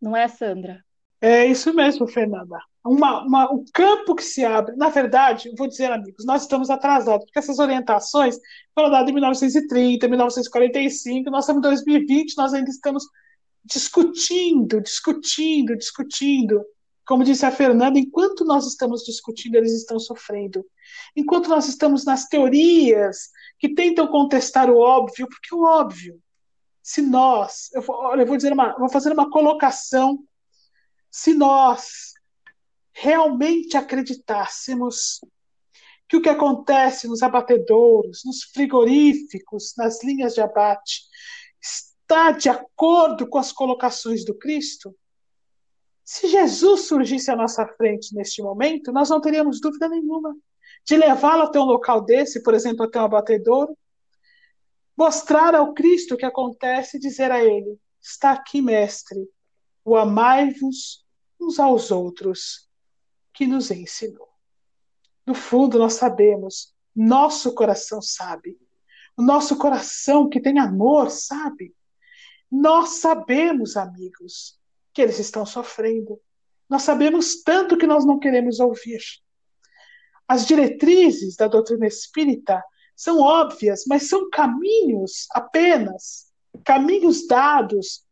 Não 0.00 0.16
é, 0.16 0.28
Sandra? 0.28 0.84
É 1.20 1.46
isso 1.46 1.72
mesmo, 1.72 2.06
Fernanda. 2.06 2.58
Uma, 2.84 3.22
uma, 3.22 3.50
um 3.50 3.64
campo 3.72 4.14
que 4.14 4.22
se 4.22 4.44
abre. 4.44 4.76
Na 4.76 4.90
verdade, 4.90 5.50
vou 5.56 5.66
dizer, 5.66 5.90
amigos, 5.90 6.26
nós 6.26 6.42
estamos 6.42 6.68
atrasados, 6.68 7.24
porque 7.24 7.38
essas 7.38 7.58
orientações 7.58 8.36
foram 8.74 8.90
dadas 8.90 9.08
em 9.08 9.14
1930, 9.14 10.06
1945, 10.06 11.30
nós 11.30 11.44
estamos 11.44 11.60
em 11.60 11.68
2020, 11.70 12.36
nós 12.36 12.52
ainda 12.52 12.68
estamos 12.68 13.04
discutindo, 13.64 14.82
discutindo, 14.82 15.76
discutindo. 15.76 16.62
Como 17.06 17.24
disse 17.24 17.44
a 17.44 17.50
Fernanda, 17.50 17.98
enquanto 17.98 18.44
nós 18.44 18.66
estamos 18.66 19.02
discutindo, 19.02 19.56
eles 19.56 19.72
estão 19.72 19.98
sofrendo. 19.98 20.64
Enquanto 21.14 21.48
nós 21.48 21.68
estamos 21.68 22.04
nas 22.04 22.26
teorias, 22.26 23.28
que 23.58 23.74
tentam 23.74 24.06
contestar 24.06 24.70
o 24.70 24.78
óbvio, 24.78 25.28
porque 25.28 25.54
o 25.54 25.64
óbvio, 25.64 26.20
se 26.82 27.02
nós, 27.02 27.70
eu 27.72 27.82
vou, 27.82 28.16
eu 28.16 28.26
vou 28.26 28.36
dizer 28.36 28.52
uma, 28.52 28.76
vou 28.78 28.88
fazer 28.88 29.12
uma 29.12 29.30
colocação, 29.30 30.18
se 31.10 31.34
nós 31.34 32.14
realmente 32.92 33.76
acreditássemos 33.76 35.20
que 36.08 36.16
o 36.16 36.22
que 36.22 36.28
acontece 36.28 37.08
nos 37.08 37.22
abatedouros, 37.22 38.22
nos 38.24 38.44
frigoríficos, 38.44 39.74
nas 39.76 40.02
linhas 40.02 40.34
de 40.34 40.40
abate, 40.40 41.02
está 41.60 42.30
de 42.30 42.48
acordo 42.48 43.26
com 43.26 43.38
as 43.38 43.52
colocações 43.52 44.24
do 44.24 44.34
Cristo? 44.34 44.94
Se 46.04 46.28
Jesus 46.28 46.86
surgisse 46.86 47.30
à 47.30 47.36
nossa 47.36 47.66
frente 47.66 48.14
neste 48.14 48.42
momento, 48.42 48.92
nós 48.92 49.08
não 49.08 49.20
teríamos 49.20 49.60
dúvida 49.60 49.88
nenhuma 49.88 50.36
de 50.84 50.96
levá-lo 50.96 51.44
até 51.44 51.58
um 51.58 51.64
local 51.64 52.02
desse, 52.02 52.42
por 52.42 52.52
exemplo, 52.52 52.84
até 52.84 53.00
um 53.00 53.04
abatedouro, 53.04 53.76
mostrar 54.96 55.54
ao 55.54 55.72
Cristo 55.72 56.14
o 56.14 56.16
que 56.18 56.26
acontece 56.26 56.96
e 56.96 57.00
dizer 57.00 57.30
a 57.30 57.42
ele: 57.42 57.78
Está 58.02 58.32
aqui, 58.32 58.60
mestre, 58.60 59.26
o 59.82 59.96
amai-vos 59.96 61.04
uns 61.40 61.58
aos 61.58 61.90
outros, 61.90 62.68
que 63.32 63.46
nos 63.46 63.70
ensinou. 63.70 64.28
No 65.26 65.34
fundo, 65.34 65.78
nós 65.78 65.94
sabemos, 65.94 66.74
nosso 66.94 67.54
coração 67.54 68.02
sabe, 68.02 68.58
o 69.16 69.22
nosso 69.22 69.56
coração 69.56 70.28
que 70.28 70.40
tem 70.40 70.58
amor 70.58 71.10
sabe. 71.10 71.74
Nós 72.50 73.00
sabemos, 73.00 73.76
amigos, 73.76 74.60
que 74.94 75.02
eles 75.02 75.18
estão 75.18 75.44
sofrendo. 75.44 76.20
Nós 76.68 76.82
sabemos 76.82 77.42
tanto 77.42 77.76
que 77.76 77.86
nós 77.86 78.06
não 78.06 78.18
queremos 78.18 78.60
ouvir. 78.60 79.00
As 80.26 80.46
diretrizes 80.46 81.36
da 81.36 81.48
doutrina 81.48 81.86
espírita 81.86 82.62
são 82.96 83.20
óbvias, 83.20 83.84
mas 83.86 84.08
são 84.08 84.30
caminhos 84.30 85.26
apenas, 85.32 86.32
caminhos 86.64 87.26
dados, 87.26 88.04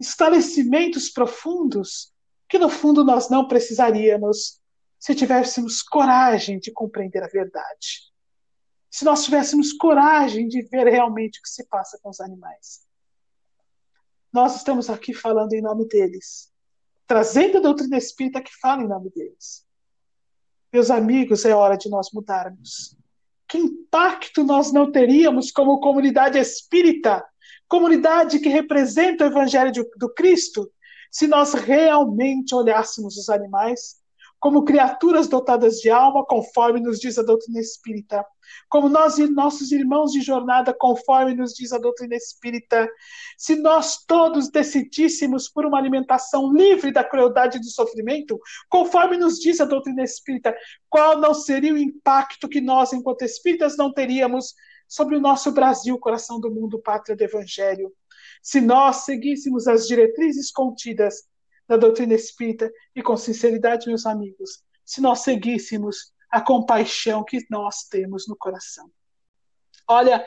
esclarecimentos 0.00 1.10
profundos 1.10 2.12
que 2.48 2.58
no 2.58 2.68
fundo 2.68 3.04
nós 3.04 3.28
não 3.28 3.46
precisaríamos 3.46 4.60
se 4.98 5.14
tivéssemos 5.14 5.82
coragem 5.82 6.58
de 6.58 6.72
compreender 6.72 7.22
a 7.22 7.28
verdade. 7.28 8.10
Se 8.90 9.04
nós 9.04 9.24
tivéssemos 9.24 9.72
coragem 9.72 10.48
de 10.48 10.62
ver 10.62 10.88
realmente 10.88 11.38
o 11.38 11.42
que 11.42 11.48
se 11.48 11.64
passa 11.66 11.98
com 12.02 12.10
os 12.10 12.20
animais. 12.20 12.89
Nós 14.32 14.56
estamos 14.56 14.88
aqui 14.88 15.12
falando 15.12 15.52
em 15.52 15.60
nome 15.60 15.86
deles, 15.86 16.52
trazendo 17.06 17.58
a 17.58 17.60
doutrina 17.60 17.96
espírita 17.96 18.40
que 18.40 18.56
fala 18.60 18.82
em 18.82 18.88
nome 18.88 19.10
deles. 19.10 19.66
Meus 20.72 20.90
amigos, 20.90 21.44
é 21.44 21.54
hora 21.54 21.76
de 21.76 21.90
nós 21.90 22.10
mudarmos. 22.12 22.96
Que 23.48 23.58
impacto 23.58 24.44
nós 24.44 24.72
não 24.72 24.92
teríamos 24.92 25.50
como 25.50 25.80
comunidade 25.80 26.38
espírita, 26.38 27.24
comunidade 27.66 28.38
que 28.38 28.48
representa 28.48 29.24
o 29.24 29.26
Evangelho 29.26 29.72
do 29.96 30.12
Cristo, 30.14 30.70
se 31.10 31.26
nós 31.26 31.54
realmente 31.54 32.54
olhássemos 32.54 33.16
os 33.16 33.28
animais 33.28 33.99
como 34.40 34.64
criaturas 34.64 35.28
dotadas 35.28 35.76
de 35.76 35.90
alma, 35.90 36.24
conforme 36.24 36.80
nos 36.80 36.98
diz 36.98 37.18
a 37.18 37.22
doutrina 37.22 37.60
espírita, 37.60 38.24
como 38.70 38.88
nós 38.88 39.18
e 39.18 39.28
nossos 39.28 39.70
irmãos 39.70 40.12
de 40.12 40.22
jornada, 40.22 40.74
conforme 40.76 41.34
nos 41.34 41.52
diz 41.52 41.72
a 41.72 41.78
doutrina 41.78 42.16
espírita, 42.16 42.88
se 43.36 43.54
nós 43.56 44.02
todos 44.06 44.50
decidíssemos 44.50 45.48
por 45.48 45.66
uma 45.66 45.78
alimentação 45.78 46.50
livre 46.52 46.90
da 46.90 47.04
crueldade 47.04 47.58
e 47.58 47.60
do 47.60 47.66
sofrimento, 47.66 48.40
conforme 48.68 49.18
nos 49.18 49.38
diz 49.38 49.60
a 49.60 49.66
doutrina 49.66 50.02
espírita, 50.02 50.56
qual 50.88 51.20
não 51.20 51.34
seria 51.34 51.74
o 51.74 51.78
impacto 51.78 52.48
que 52.48 52.62
nós, 52.62 52.94
enquanto 52.94 53.22
espíritas, 53.22 53.76
não 53.76 53.92
teríamos 53.92 54.54
sobre 54.88 55.16
o 55.16 55.20
nosso 55.20 55.52
Brasil, 55.52 55.98
coração 55.98 56.40
do 56.40 56.50
mundo, 56.50 56.80
pátria 56.80 57.14
do 57.14 57.22
Evangelho? 57.22 57.92
Se 58.42 58.60
nós 58.60 59.04
seguíssemos 59.04 59.68
as 59.68 59.86
diretrizes 59.86 60.50
contidas 60.50 61.29
da 61.70 61.76
doutrina 61.76 62.14
espírita 62.14 62.68
e 62.96 63.00
com 63.00 63.16
sinceridade, 63.16 63.86
meus 63.86 64.04
amigos, 64.04 64.60
se 64.84 65.00
nós 65.00 65.20
seguíssemos 65.20 66.12
a 66.28 66.40
compaixão 66.40 67.22
que 67.24 67.46
nós 67.48 67.84
temos 67.88 68.26
no 68.26 68.36
coração. 68.36 68.90
Olha, 69.86 70.26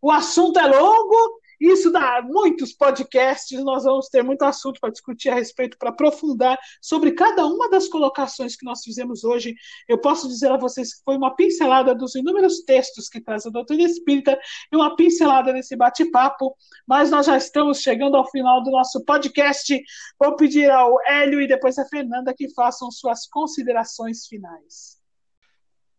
o 0.00 0.12
assunto 0.12 0.56
é 0.56 0.66
longo 0.66 1.40
isso 1.60 1.90
dá 1.90 2.22
muitos 2.22 2.72
podcasts, 2.72 3.62
nós 3.64 3.84
vamos 3.84 4.08
ter 4.08 4.22
muito 4.22 4.42
assunto 4.42 4.80
para 4.80 4.90
discutir 4.90 5.30
a 5.30 5.34
respeito, 5.34 5.78
para 5.78 5.90
aprofundar 5.90 6.58
sobre 6.80 7.12
cada 7.12 7.46
uma 7.46 7.68
das 7.68 7.88
colocações 7.88 8.56
que 8.56 8.64
nós 8.64 8.82
fizemos 8.82 9.24
hoje. 9.24 9.54
Eu 9.88 9.98
posso 9.98 10.28
dizer 10.28 10.50
a 10.50 10.56
vocês 10.56 10.94
que 10.94 11.04
foi 11.04 11.16
uma 11.16 11.34
pincelada 11.34 11.94
dos 11.94 12.14
inúmeros 12.14 12.62
textos 12.64 13.08
que 13.08 13.20
traz 13.20 13.46
a 13.46 13.50
doutrina 13.50 13.82
espírita 13.82 14.38
e 14.72 14.76
uma 14.76 14.96
pincelada 14.96 15.52
nesse 15.52 15.76
bate-papo, 15.76 16.56
mas 16.86 17.10
nós 17.10 17.26
já 17.26 17.36
estamos 17.36 17.80
chegando 17.80 18.16
ao 18.16 18.28
final 18.30 18.62
do 18.62 18.70
nosso 18.70 19.04
podcast. 19.04 19.80
Vou 20.18 20.36
pedir 20.36 20.70
ao 20.70 20.96
Hélio 21.06 21.40
e 21.40 21.48
depois 21.48 21.78
a 21.78 21.86
Fernanda 21.86 22.34
que 22.36 22.52
façam 22.52 22.90
suas 22.90 23.26
considerações 23.26 24.26
finais. 24.26 25.02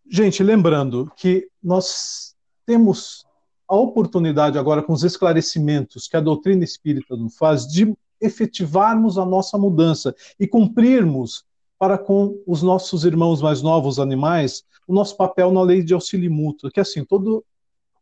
Gente, 0.07 0.43
lembrando 0.43 1.11
que 1.15 1.49
nós 1.63 2.35
temos 2.65 3.24
a 3.67 3.75
oportunidade 3.75 4.57
agora 4.57 4.81
com 4.81 4.93
os 4.93 5.03
esclarecimentos 5.03 6.07
que 6.07 6.17
a 6.17 6.21
doutrina 6.21 6.63
espírita 6.63 7.15
nos 7.15 7.35
faz 7.35 7.67
de 7.67 7.95
efetivarmos 8.21 9.17
a 9.17 9.25
nossa 9.25 9.57
mudança 9.57 10.15
e 10.39 10.47
cumprirmos 10.47 11.43
para 11.77 11.97
com 11.97 12.41
os 12.47 12.61
nossos 12.61 13.03
irmãos 13.03 13.41
mais 13.41 13.61
novos 13.61 13.99
animais 13.99 14.63
o 14.87 14.93
nosso 14.93 15.17
papel 15.17 15.51
na 15.51 15.61
lei 15.61 15.83
de 15.83 15.93
auxílio 15.93 16.31
mútuo, 16.31 16.69
que 16.69 16.79
assim, 16.79 17.03
todo 17.03 17.43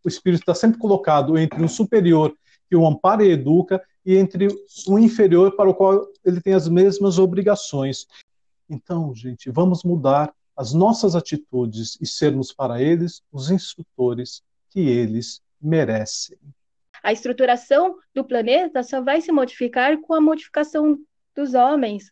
o 0.03 0.09
espírito 0.09 0.41
está 0.41 0.53
sempre 0.53 0.79
colocado 0.79 1.37
entre 1.37 1.63
um 1.63 1.67
superior 1.67 2.35
que 2.69 2.75
o 2.75 2.85
ampara 2.85 3.23
e 3.23 3.31
educa 3.31 3.81
e 4.05 4.17
entre 4.17 4.47
um 4.87 4.99
inferior 4.99 5.55
para 5.55 5.69
o 5.69 5.73
qual 5.73 6.05
ele 6.25 6.41
tem 6.41 6.53
as 6.53 6.67
mesmas 6.67 7.17
obrigações. 7.17 8.05
Então, 8.69 9.13
gente, 9.15 9.49
vamos 9.49 9.83
mudar 9.83 10.33
as 10.55 10.73
nossas 10.73 11.15
atitudes 11.15 11.97
e 12.01 12.05
sermos 12.05 12.51
para 12.51 12.81
eles 12.81 13.21
os 13.31 13.49
instrutores 13.49 14.43
que 14.69 14.81
eles 14.81 15.41
merecem. 15.63 16.37
A 17.01 17.11
estruturação 17.11 17.97
do 18.13 18.23
planeta 18.23 18.83
só 18.83 19.01
vai 19.01 19.21
se 19.21 19.31
modificar 19.31 19.99
com 19.99 20.13
a 20.13 20.21
modificação 20.21 20.97
dos 21.35 21.53
homens. 21.53 22.11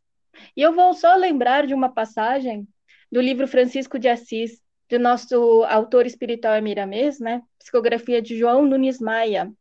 E 0.55 0.61
eu 0.61 0.73
vou 0.73 0.93
só 0.93 1.15
lembrar 1.15 1.67
de 1.67 1.73
uma 1.73 1.89
passagem 1.89 2.67
do 3.11 3.21
livro 3.21 3.47
Francisco 3.47 3.99
de 3.99 4.07
Assis, 4.07 4.61
do 4.89 4.99
nosso 4.99 5.63
autor 5.65 6.05
espiritual 6.05 6.55
Emiramês, 6.55 7.19
né? 7.19 7.41
Psicografia 7.59 8.21
de 8.21 8.37
João 8.37 8.65
Nunes 8.65 8.99
Maia, 8.99 9.51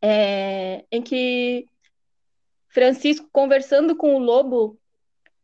é, 0.00 0.84
em 0.90 1.02
que 1.02 1.66
Francisco, 2.68 3.28
conversando 3.30 3.94
com 3.94 4.14
o 4.14 4.18
lobo 4.18 4.78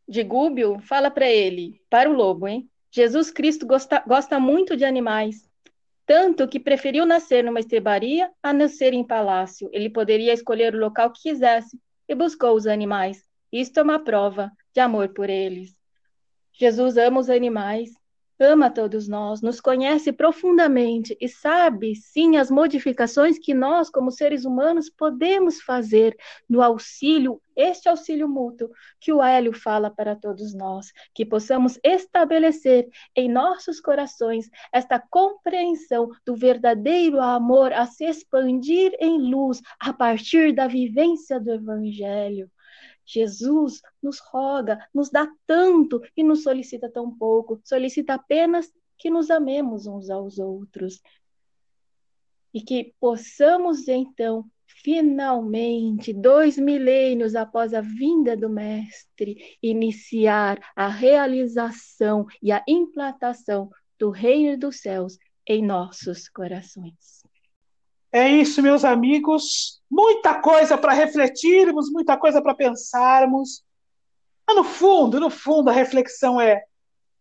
de 0.07 0.23
Gúbio, 0.23 0.79
fala 0.79 1.11
para 1.11 1.29
ele, 1.29 1.79
para 1.89 2.09
o 2.09 2.13
lobo, 2.13 2.47
hein? 2.47 2.67
Jesus 2.91 3.29
Cristo 3.29 3.67
gosta, 3.67 4.03
gosta 4.07 4.39
muito 4.39 4.75
de 4.75 4.83
animais 4.83 5.48
tanto 6.09 6.47
que 6.47 6.59
preferiu 6.59 7.05
nascer 7.05 7.43
numa 7.43 7.59
estrebaria 7.59 8.31
a 8.41 8.51
nascer 8.51 8.95
em 8.95 9.05
palácio. 9.05 9.69
Ele 9.71 9.91
poderia 9.91 10.33
escolher 10.33 10.73
o 10.73 10.79
local 10.79 11.11
que 11.11 11.21
quisesse 11.21 11.79
e 12.07 12.15
buscou 12.15 12.55
os 12.55 12.65
animais. 12.65 13.23
Isto 13.53 13.79
é 13.79 13.83
uma 13.83 14.03
prova 14.03 14.51
de 14.73 14.79
amor 14.79 15.09
por 15.09 15.29
eles. 15.29 15.71
Jesus 16.51 16.97
ama 16.97 17.19
os 17.19 17.29
animais 17.29 17.91
ama 18.39 18.69
todos 18.69 19.07
nós, 19.07 19.41
nos 19.41 19.59
conhece 19.59 20.13
profundamente 20.13 21.17
e 21.19 21.27
sabe, 21.27 21.95
sim, 21.95 22.37
as 22.37 22.49
modificações 22.49 23.37
que 23.37 23.53
nós, 23.53 23.89
como 23.89 24.11
seres 24.11 24.45
humanos, 24.45 24.89
podemos 24.89 25.61
fazer 25.61 26.15
no 26.49 26.61
auxílio, 26.61 27.41
este 27.55 27.89
auxílio 27.89 28.29
mútuo 28.29 28.69
que 29.01 29.11
o 29.11 29.21
Hélio 29.21 29.51
fala 29.51 29.89
para 29.89 30.15
todos 30.15 30.55
nós, 30.55 30.93
que 31.13 31.25
possamos 31.25 31.77
estabelecer 31.83 32.87
em 33.15 33.29
nossos 33.29 33.81
corações 33.81 34.49
esta 34.71 34.97
compreensão 34.97 36.09
do 36.25 36.35
verdadeiro 36.35 37.19
amor 37.19 37.73
a 37.73 37.85
se 37.85 38.05
expandir 38.05 38.95
em 38.99 39.19
luz 39.19 39.61
a 39.79 39.91
partir 39.91 40.53
da 40.53 40.67
vivência 40.67 41.39
do 41.39 41.51
Evangelho. 41.51 42.49
Jesus 43.09 43.81
nos 44.01 44.19
roga, 44.19 44.77
nos 44.93 45.09
dá 45.09 45.27
tanto 45.47 45.99
e 46.15 46.23
nos 46.23 46.43
solicita 46.43 46.89
tão 46.89 47.11
pouco, 47.17 47.59
solicita 47.63 48.13
apenas 48.13 48.71
que 48.97 49.09
nos 49.09 49.31
amemos 49.31 49.87
uns 49.87 50.09
aos 50.11 50.37
outros. 50.37 51.01
E 52.53 52.61
que 52.61 52.93
possamos 52.99 53.87
então, 53.87 54.45
finalmente, 54.67 56.13
dois 56.13 56.57
milênios 56.57 57.35
após 57.35 57.73
a 57.73 57.81
vinda 57.81 58.37
do 58.37 58.49
Mestre, 58.49 59.57
iniciar 59.61 60.59
a 60.75 60.87
realização 60.87 62.27
e 62.41 62.51
a 62.51 62.63
implantação 62.67 63.69
do 63.97 64.11
Reino 64.11 64.57
dos 64.57 64.81
Céus 64.81 65.17
em 65.47 65.65
nossos 65.65 66.29
corações. 66.29 67.18
É 68.11 68.27
isso, 68.27 68.61
meus 68.61 68.83
amigos. 68.83 69.81
Muita 69.89 70.41
coisa 70.41 70.77
para 70.77 70.93
refletirmos, 70.93 71.91
muita 71.91 72.17
coisa 72.17 72.41
para 72.41 72.55
pensarmos. 72.55 73.63
Mas 74.47 74.57
no 74.57 74.63
fundo, 74.63 75.19
no 75.19 75.29
fundo, 75.29 75.69
a 75.69 75.73
reflexão 75.73 76.41
é: 76.41 76.63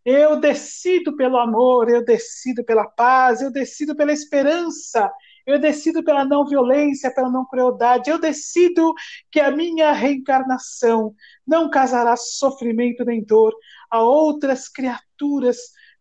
eu 0.05 0.37
decido 0.41 1.15
pelo 1.17 1.37
amor, 1.37 1.91
eu 1.91 2.03
decido 2.03 2.65
pela 2.65 2.87
paz, 2.87 3.43
eu 3.43 3.51
decido 3.51 3.95
pela 3.95 4.13
esperança, 4.13 5.13
eu 5.47 5.59
decido 5.59 6.03
pela 6.03 6.25
não 6.25 6.47
violência, 6.47 7.13
pela 7.13 7.31
não 7.31 7.45
crueldade, 7.45 8.11
eu 8.11 8.19
decido 8.19 8.95
que 9.31 9.41
a 9.41 9.51
minha 9.51 9.93
reencarnação 9.93 11.15
não 11.47 11.69
causará 11.69 12.17
sofrimento 12.17 13.05
nem 13.05 13.23
dor 13.23 13.55
a 13.91 14.01
outras 14.03 14.69
criaturas 14.69 15.59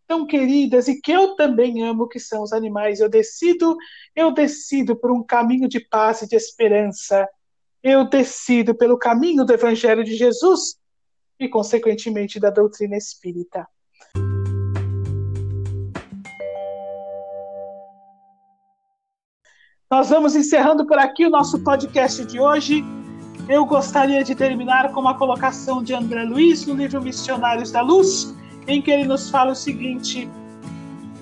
tão 0.07 0.25
queridas 0.25 0.87
e 0.87 0.99
que 1.01 1.11
eu 1.11 1.35
também 1.35 1.83
amo, 1.83 2.07
que 2.07 2.19
são 2.19 2.41
os 2.41 2.53
animais. 2.53 2.99
Eu 2.99 3.09
decido, 3.09 3.75
eu 4.15 4.31
decido 4.31 4.95
por 4.95 5.11
um 5.11 5.21
caminho 5.21 5.67
de 5.67 5.79
paz 5.79 6.21
e 6.21 6.27
de 6.27 6.35
esperança. 6.35 7.27
Eu 7.83 8.09
decido 8.09 8.73
pelo 8.73 8.97
caminho 8.97 9.45
do 9.45 9.53
Evangelho 9.53 10.03
de 10.03 10.15
Jesus 10.15 10.77
e, 11.39 11.47
consequentemente, 11.47 12.39
da 12.39 12.49
doutrina 12.49 12.95
espírita. 12.95 13.67
Nós 19.89 20.09
vamos 20.09 20.35
encerrando 20.35 20.85
por 20.85 20.97
aqui 20.97 21.25
o 21.25 21.29
nosso 21.29 21.63
podcast 21.63 22.25
de 22.25 22.39
hoje. 22.39 22.83
Eu 23.47 23.65
gostaria 23.65 24.21
de 24.21 24.35
terminar 24.35 24.91
com 24.91 24.99
uma 24.99 25.17
colocação 25.17 25.81
de 25.81 25.93
André 25.93 26.23
Luiz 26.23 26.65
no 26.65 26.73
livro 26.73 27.01
Missionários 27.01 27.71
da 27.71 27.81
Luz, 27.81 28.35
em 28.67 28.81
que 28.81 28.91
ele 28.91 29.05
nos 29.05 29.29
fala 29.29 29.51
o 29.51 29.55
seguinte: 29.55 30.29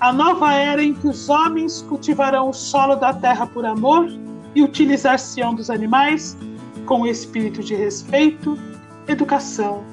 a 0.00 0.12
nova 0.12 0.52
era 0.52 0.82
em 0.82 0.92
que 0.92 1.06
os 1.08 1.28
homens 1.28 1.82
cultivarão 1.82 2.50
o 2.50 2.52
solo 2.52 2.96
da 2.96 3.14
terra 3.14 3.46
por 3.46 3.64
amor 3.64 4.08
e 4.54 4.62
utilizar-se-ão 4.62 5.54
dos 5.54 5.70
animais 5.70 6.36
com 6.84 7.06
espírito 7.06 7.62
de 7.62 7.74
respeito, 7.74 8.58
educação 9.08 9.84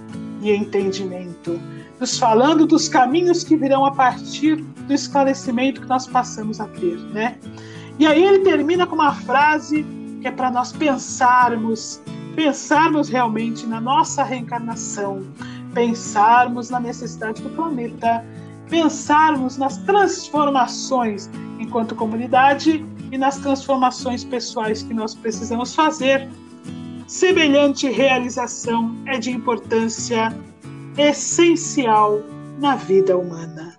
e 0.41 0.51
entendimento, 0.51 1.59
nos 1.99 2.17
falando 2.19 2.65
dos 2.65 2.89
caminhos 2.89 3.43
que 3.43 3.55
virão 3.55 3.85
a 3.85 3.91
partir 3.91 4.57
do 4.57 4.93
esclarecimento 4.93 5.81
que 5.81 5.87
nós 5.87 6.05
passamos 6.05 6.59
a 6.59 6.65
ter, 6.67 6.97
né? 7.13 7.37
E 7.97 8.05
aí 8.05 8.23
ele 8.23 8.39
termina 8.39 8.85
com 8.85 8.95
uma 8.95 9.13
frase 9.13 9.85
que 10.21 10.27
é 10.27 10.31
para 10.31 10.49
nós 10.51 10.71
pensarmos, 10.71 12.01
pensarmos 12.35 13.09
realmente 13.09 13.65
na 13.65 13.79
nossa 13.79 14.23
reencarnação, 14.23 15.23
pensarmos 15.73 16.69
na 16.69 16.79
necessidade 16.79 17.41
do 17.41 17.49
planeta, 17.49 18.23
pensarmos 18.69 19.57
nas 19.57 19.77
transformações 19.77 21.29
enquanto 21.59 21.95
comunidade 21.95 22.85
e 23.11 23.17
nas 23.17 23.37
transformações 23.37 24.23
pessoais 24.23 24.83
que 24.83 24.93
nós 24.93 25.13
precisamos 25.13 25.75
fazer. 25.75 26.27
Semelhante 27.07 27.89
realização 27.89 28.95
é 29.05 29.19
de 29.19 29.31
importância 29.31 30.35
essencial 30.97 32.21
na 32.59 32.75
vida 32.75 33.17
humana. 33.17 33.77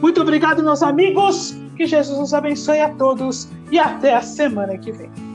Muito 0.00 0.20
obrigado, 0.20 0.62
meus 0.62 0.82
amigos. 0.82 1.56
Que 1.76 1.86
Jesus 1.86 2.18
nos 2.18 2.34
abençoe 2.34 2.80
a 2.80 2.90
todos 2.94 3.48
e 3.70 3.78
até 3.78 4.14
a 4.14 4.22
semana 4.22 4.76
que 4.76 4.90
vem. 4.92 5.27